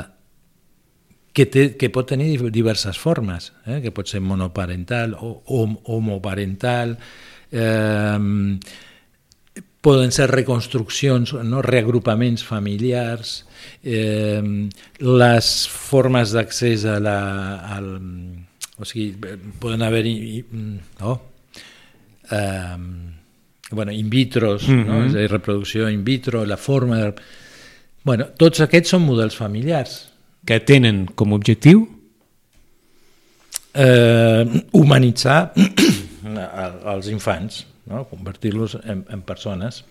que, 1.34 1.46
té, 1.50 1.66
que 1.76 1.90
pot 1.90 2.08
tenir 2.14 2.38
diverses 2.54 2.96
formes, 2.96 3.50
eh? 3.66 3.80
que 3.82 3.92
pot 3.92 4.08
ser 4.08 4.22
monoparental 4.22 5.18
o, 5.18 5.34
o 5.44 5.64
homoparental, 5.98 6.96
eh, 7.50 8.18
poden 9.84 10.12
ser 10.16 10.30
reconstruccions, 10.30 11.34
no? 11.44 11.60
reagrupaments 11.64 12.44
familiars, 12.46 13.36
eh, 13.84 14.40
les 15.04 15.52
formes 15.68 16.32
d'accés 16.32 16.86
a 16.88 16.98
la... 17.04 17.18
Al, 17.76 17.90
o 18.80 18.88
sigui, 18.88 19.12
poden 19.60 19.84
haver-hi... 19.84 20.44
No? 21.02 21.18
Eh, 22.32 22.78
bueno, 23.70 23.92
in 23.92 24.08
vitros, 24.08 24.68
mm 24.68 24.80
-hmm. 24.80 24.86
no? 24.86 25.04
és 25.06 25.14
a 25.14 25.18
dir, 25.18 25.30
reproducció 25.30 25.88
in 25.88 26.04
vitro, 26.04 26.44
la 26.44 26.56
forma... 26.56 26.98
De... 26.98 27.14
Bueno, 28.04 28.32
tots 28.36 28.60
aquests 28.60 28.90
són 28.90 29.04
models 29.04 29.36
familiars. 29.36 30.08
Que 30.44 30.60
tenen 30.60 31.06
com 31.14 31.32
a 31.32 31.36
objectiu 31.36 31.88
Eh, 33.74 34.62
humanitzar 34.70 35.50
els 36.92 37.08
infants, 37.10 37.64
no? 37.86 38.04
convertir-los 38.08 38.78
en, 38.84 39.04
en 39.10 39.22
persones. 39.22 39.84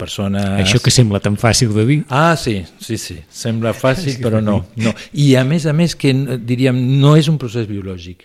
persones... 0.00 0.44
això 0.62 0.80
que 0.80 0.90
sembla 0.90 1.20
tan 1.20 1.36
fàcil 1.36 1.74
de 1.76 1.84
dir. 1.86 1.98
Ah, 2.08 2.34
sí, 2.36 2.62
sí, 2.80 2.96
sí. 2.96 3.18
Sembla 3.28 3.74
fàcil, 3.76 4.16
però 4.24 4.40
no, 4.40 4.66
no. 4.80 4.94
I 5.12 5.34
a 5.36 5.44
més 5.44 5.66
a 5.68 5.74
més 5.76 5.94
que 5.96 6.12
diríem 6.40 6.78
no 7.00 7.16
és 7.20 7.28
un 7.28 7.36
procés 7.38 7.68
biològic. 7.68 8.24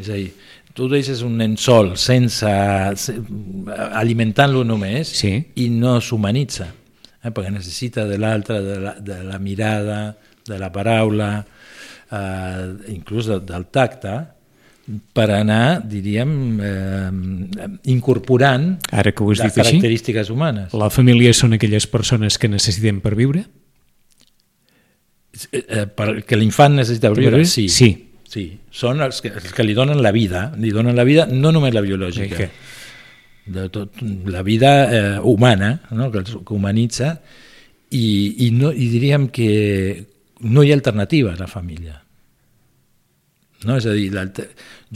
És 0.00 0.08
a 0.08 0.16
dir, 0.18 0.30
tu 0.76 0.88
deixes 0.88 1.22
un 1.26 1.36
nen 1.40 1.56
sol 1.60 1.94
sense 1.98 2.48
alimentant-lo 4.00 4.64
només 4.64 5.08
Sí. 5.08 5.32
i 5.56 5.68
no 5.72 5.98
s'humanitza, 6.00 6.68
eh? 7.22 7.30
perquè 7.30 7.50
necessita 7.52 8.06
de 8.08 8.18
l'altre, 8.18 8.60
de, 8.64 8.76
la, 8.80 8.94
de 9.00 9.22
la 9.24 9.38
mirada, 9.38 10.16
de 10.46 10.58
la 10.58 10.70
paraula, 10.72 11.44
eh, 12.10 12.92
inclús 12.94 13.26
de, 13.26 13.40
del 13.40 13.66
tacte, 13.66 14.14
per 15.14 15.28
anar, 15.30 15.82
diríem, 15.86 16.60
eh, 16.62 17.68
incorporant 17.92 18.72
Ara 18.90 19.12
que 19.12 19.22
ho 19.22 19.30
has 19.30 19.38
les 19.38 19.52
dit 19.52 19.60
així, 19.62 19.76
característiques 19.76 20.30
humanes. 20.30 20.74
la 20.74 20.90
família 20.90 21.32
són 21.36 21.54
aquelles 21.54 21.86
persones 21.86 22.38
que 22.38 22.48
necessitem 22.48 23.00
per 23.00 23.14
viure? 23.14 23.44
Eh, 25.52 25.86
perquè 25.86 26.36
l'infant 26.36 26.74
necessita 26.80 27.12
Per 27.12 27.20
viure, 27.22 27.44
sí. 27.46 27.68
Sí. 27.68 27.90
Sí, 28.30 28.44
són 28.70 29.00
els 29.02 29.18
que, 29.24 29.32
els 29.34 29.50
que 29.50 29.64
li 29.66 29.74
donen 29.74 29.98
la 30.04 30.12
vida, 30.14 30.52
li 30.62 30.70
donen 30.70 30.94
la 30.94 31.02
vida 31.02 31.24
no 31.26 31.50
només 31.50 31.74
la 31.74 31.82
biològica, 31.82 32.36
Què? 32.38 32.50
de 33.50 33.64
tot, 33.74 33.98
la 34.30 34.44
vida 34.46 34.70
eh, 34.86 35.18
humana, 35.18 35.80
no? 35.90 36.12
que, 36.12 36.22
els, 36.22 36.36
que 36.46 36.54
humanitza, 36.54 37.16
i, 37.90 38.46
i, 38.46 38.50
no, 38.54 38.70
i 38.70 38.86
diríem 38.92 39.26
que 39.34 40.06
no 40.46 40.62
hi 40.62 40.70
ha 40.70 40.78
alternativa 40.78 41.34
a 41.34 41.40
la 41.40 41.48
família. 41.50 41.99
No? 43.64 43.76
És 43.76 43.84
a 43.86 43.92
dir, 43.92 44.06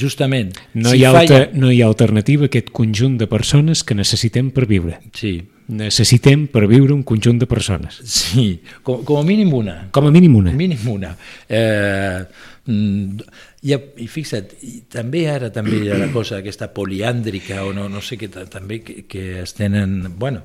justament, 0.00 0.54
No, 0.72 0.90
si 0.90 0.98
hi 0.98 1.04
ha 1.04 1.10
falla... 1.12 1.20
alter, 1.42 1.58
no 1.60 1.70
hi 1.70 1.82
ha 1.82 1.86
alternativa 1.86 2.46
a 2.46 2.50
aquest 2.52 2.70
conjunt 2.72 3.18
de 3.20 3.26
persones 3.28 3.82
que 3.84 3.94
necessitem 3.94 4.50
per 4.54 4.66
viure. 4.70 5.00
Sí, 5.12 5.36
Necessitem 5.64 6.42
per 6.52 6.66
viure 6.68 6.92
un 6.92 7.02
conjunt 7.08 7.38
de 7.40 7.46
persones. 7.48 7.96
sí, 8.04 8.60
com, 8.84 9.02
com 9.04 9.16
a 9.16 9.22
mínim 9.24 9.52
una. 9.56 9.88
Com 9.96 10.04
a 10.06 10.10
mínim 10.12 10.34
una. 10.36 10.52
Mínim 10.52 10.82
una. 10.92 11.14
Eh, 11.48 12.20
mm, 12.66 13.22
i, 13.64 13.72
I 14.04 14.08
fixa't, 14.12 14.52
i 14.60 14.82
també 14.92 15.22
ara 15.32 15.48
també 15.54 15.78
hi 15.80 15.88
ha 15.88 15.96
la 16.02 16.10
cosa 16.12 16.36
aquesta 16.42 16.68
poliàndrica 16.76 17.62
o 17.64 17.72
no, 17.72 17.88
no 17.88 18.02
sé 18.04 18.18
què, 18.20 18.28
ta- 18.28 18.44
també 18.44 18.82
que, 18.84 19.06
que 19.08 19.40
es 19.40 19.54
tenen... 19.56 20.02
Bueno, 20.20 20.42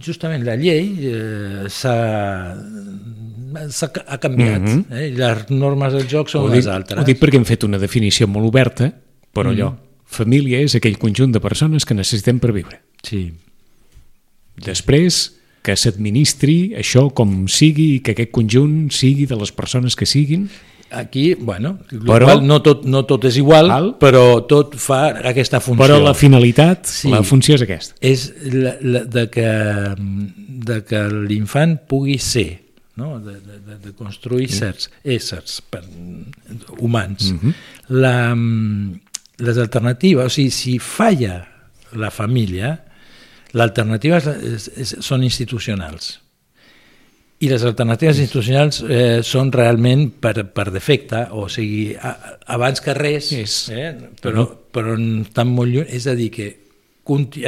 justament 0.00 0.46
la 0.48 0.56
llei 0.56 0.94
eh, 1.12 1.66
s'ha 1.68 1.98
ha 3.56 4.18
canviat 4.18 4.60
Mhm. 4.62 4.84
eh? 4.92 5.08
i 5.08 5.14
les 5.16 5.50
normes 5.50 5.92
del 5.92 6.06
joc 6.08 6.28
són 6.28 6.44
Ho 6.44 6.48
les 6.48 6.64
dic, 6.64 6.72
altres. 6.72 6.98
ho 7.00 7.04
dic 7.04 7.18
perquè 7.20 7.36
hem 7.36 7.44
fet 7.44 7.64
una 7.64 7.78
definició 7.78 8.26
molt 8.28 8.46
oberta, 8.46 8.92
però 9.32 9.50
allò, 9.50 9.70
Mm. 9.72 9.76
família 10.06 10.58
és 10.60 10.74
aquell 10.74 10.98
conjunt 10.98 11.32
de 11.32 11.40
persones 11.40 11.84
que 11.84 11.94
necessitem 11.94 12.38
per 12.38 12.52
viure. 12.52 12.80
Sí, 13.02 13.32
Després, 14.62 15.32
que 15.62 15.76
s'administri 15.76 16.74
això 16.76 17.06
com 17.14 17.46
sigui 17.48 17.94
i 17.96 18.00
que 18.04 18.12
aquest 18.16 18.30
conjunt 18.34 18.90
sigui 18.92 19.26
de 19.26 19.36
les 19.36 19.52
persones 19.52 19.96
que 19.96 20.06
siguin, 20.06 20.48
aquí, 20.90 21.34
bueno, 21.34 21.78
Però- 21.88 22.26
igual, 22.26 22.46
no, 22.46 22.60
tot, 22.62 22.84
no 22.84 23.04
tot 23.06 23.24
és 23.24 23.38
igual, 23.38 23.68
Val. 23.68 23.96
però 23.98 24.44
tot 24.46 24.74
fa 24.76 25.06
aquesta 25.30 25.60
funció. 25.60 25.86
però 25.86 26.02
la 26.02 26.12
finalitat, 26.14 26.84
Sí. 26.86 27.08
la 27.08 27.22
funció 27.22 27.54
és 27.54 27.62
aquesta. 27.62 27.94
és 28.00 28.32
la, 28.52 28.76
la, 28.82 29.04
de 29.04 29.30
que, 29.30 29.94
de 29.96 30.84
que 30.84 31.08
l'infant 31.08 31.78
pugui 31.88 32.18
ser, 32.18 32.61
no? 32.96 33.18
de, 33.20 33.38
de, 33.40 33.78
de- 33.86 33.92
construir 33.96 34.48
certs 34.52 34.90
éssers 35.04 35.60
per, 35.70 35.82
humans. 36.78 37.32
la, 37.88 38.34
les 39.38 39.58
alternatives, 39.58 40.26
o 40.26 40.32
sigui, 40.32 40.50
si 40.50 40.78
falla 40.78 41.38
la 41.98 42.10
família, 42.10 42.74
l'alternativa 43.52 44.20
són 44.22 45.24
institucionals. 45.24 46.18
I 47.42 47.48
les 47.50 47.64
alternatives 47.66 48.20
institucionals 48.22 48.84
eh, 48.86 49.18
són 49.26 49.50
realment 49.50 50.12
per, 50.22 50.44
per 50.54 50.68
defecte, 50.70 51.24
o 51.34 51.48
sigui, 51.50 51.90
a, 51.98 52.12
abans 52.54 52.80
que 52.80 52.94
res, 52.94 53.32
És. 53.34 53.56
eh, 53.74 53.88
però, 54.22 54.44
però 54.70 54.94
estan 54.94 55.50
molt 55.50 55.72
lluny, 55.74 55.88
és 55.90 56.06
a 56.06 56.14
dir, 56.14 56.28
que 56.30 56.52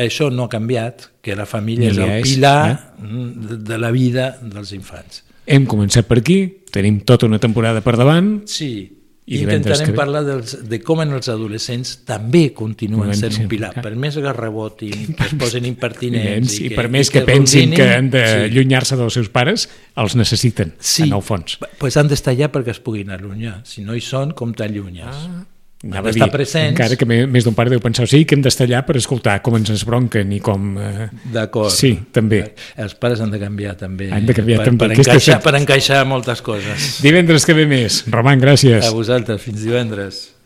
això 0.03 0.33
no 0.35 0.49
ha 0.49 0.51
canviat, 0.51 1.13
que 1.23 1.37
la 1.39 1.47
família 1.47 1.93
és 1.93 2.01
Ni 2.01 2.03
el 2.09 2.17
és, 2.17 2.27
pilar 2.27 2.57
eh? 2.73 2.75
mm, 3.07 3.61
de 3.71 3.79
la 3.79 3.93
vida 3.95 4.33
dels 4.43 4.75
infants. 4.75 5.23
Hem 5.47 5.67
començat 5.69 6.07
per 6.09 6.19
aquí, 6.23 6.39
tenim 6.73 7.01
tota 7.05 7.27
una 7.27 7.39
temporada 7.43 7.83
per 7.85 7.97
davant, 8.01 8.43
Sí, 8.51 9.01
I 9.27 9.37
I 9.37 9.39
que 9.39 9.45
intentarem 9.45 9.89
ve? 9.89 9.97
parlar 9.97 10.21
dels, 10.27 10.51
de 10.69 10.79
com 10.85 11.01
en 11.01 11.15
els 11.17 11.31
adolescents 11.33 11.95
també 12.05 12.51
continuen 12.53 13.09
Continuen 13.09 13.33
sent 13.33 13.45
un 13.45 13.49
pilar, 13.49 13.71
per 13.81 13.95
més 13.97 14.19
que 14.21 14.33
rebotin, 14.37 15.15
que 15.17 15.25
es 15.31 15.33
posin 15.41 15.65
impertinents 15.65 16.29
nens, 16.51 16.59
i, 16.61 16.69
que, 16.69 16.77
per 16.77 16.91
més 16.93 17.09
i 17.09 17.13
que, 17.15 17.23
pensin 17.25 17.71
rondinin, 17.71 17.77
que 17.79 17.89
han 17.95 18.11
sí. 18.11 18.19
d'allunyar-se 18.19 18.99
dels 19.01 19.17
seus 19.17 19.31
pares, 19.33 19.65
els 19.97 20.17
necessiten, 20.21 20.75
Sí, 20.79 21.05
en 21.09 21.15
el 21.17 21.23
fons. 21.25 21.57
pues 21.79 21.97
han 21.97 22.09
d'estar 22.13 22.35
allà 22.35 22.51
perquè 22.53 22.75
es 22.77 22.81
puguin 22.85 23.11
allunyar. 23.17 23.63
Si 23.65 23.81
no 23.85 23.97
hi 23.97 24.03
són, 24.05 24.33
com 24.37 24.53
t'allunyes? 24.53 25.09
Ah, 25.09 25.45
Anava 25.85 26.09
a 26.09 26.13
d'estar 26.13 26.29
dir, 26.31 26.33
presents. 26.33 26.73
encara 26.73 26.97
que 26.97 27.07
més 27.07 27.47
d'un 27.47 27.55
pare 27.57 27.73
deu 27.73 27.81
pensar, 27.85 28.07
sí, 28.11 28.23
que 28.25 28.39
hem 28.39 28.45
d'estar 28.45 28.67
allà 28.69 28.83
per 28.87 28.97
escoltar 29.01 29.39
com 29.45 29.59
ens 29.59 29.71
esbronquen 29.75 30.33
i 30.33 30.41
com... 30.45 30.75
Eh... 30.81 31.09
D'acord. 31.35 31.73
Sí, 31.75 31.93
també. 32.15 32.43
Els 32.81 32.97
pares 33.01 33.23
han 33.25 33.33
de 33.35 33.41
canviar 33.43 33.77
també. 33.81 34.11
Han 34.15 34.27
de 34.29 34.37
canviar 34.37 34.63
per, 34.63 34.71
també. 34.71 34.89
Per 34.89 34.99
encaixar, 34.99 35.41
per 35.45 35.57
encaixar 35.61 36.05
moltes 36.09 36.43
coses. 36.45 36.99
Divendres 37.05 37.47
que 37.47 37.57
ve 37.57 37.69
més. 37.71 38.03
Roman, 38.11 38.41
gràcies. 38.41 38.81
A 38.85 38.95
vosaltres, 38.97 39.43
fins 39.45 39.63
divendres. 39.65 40.25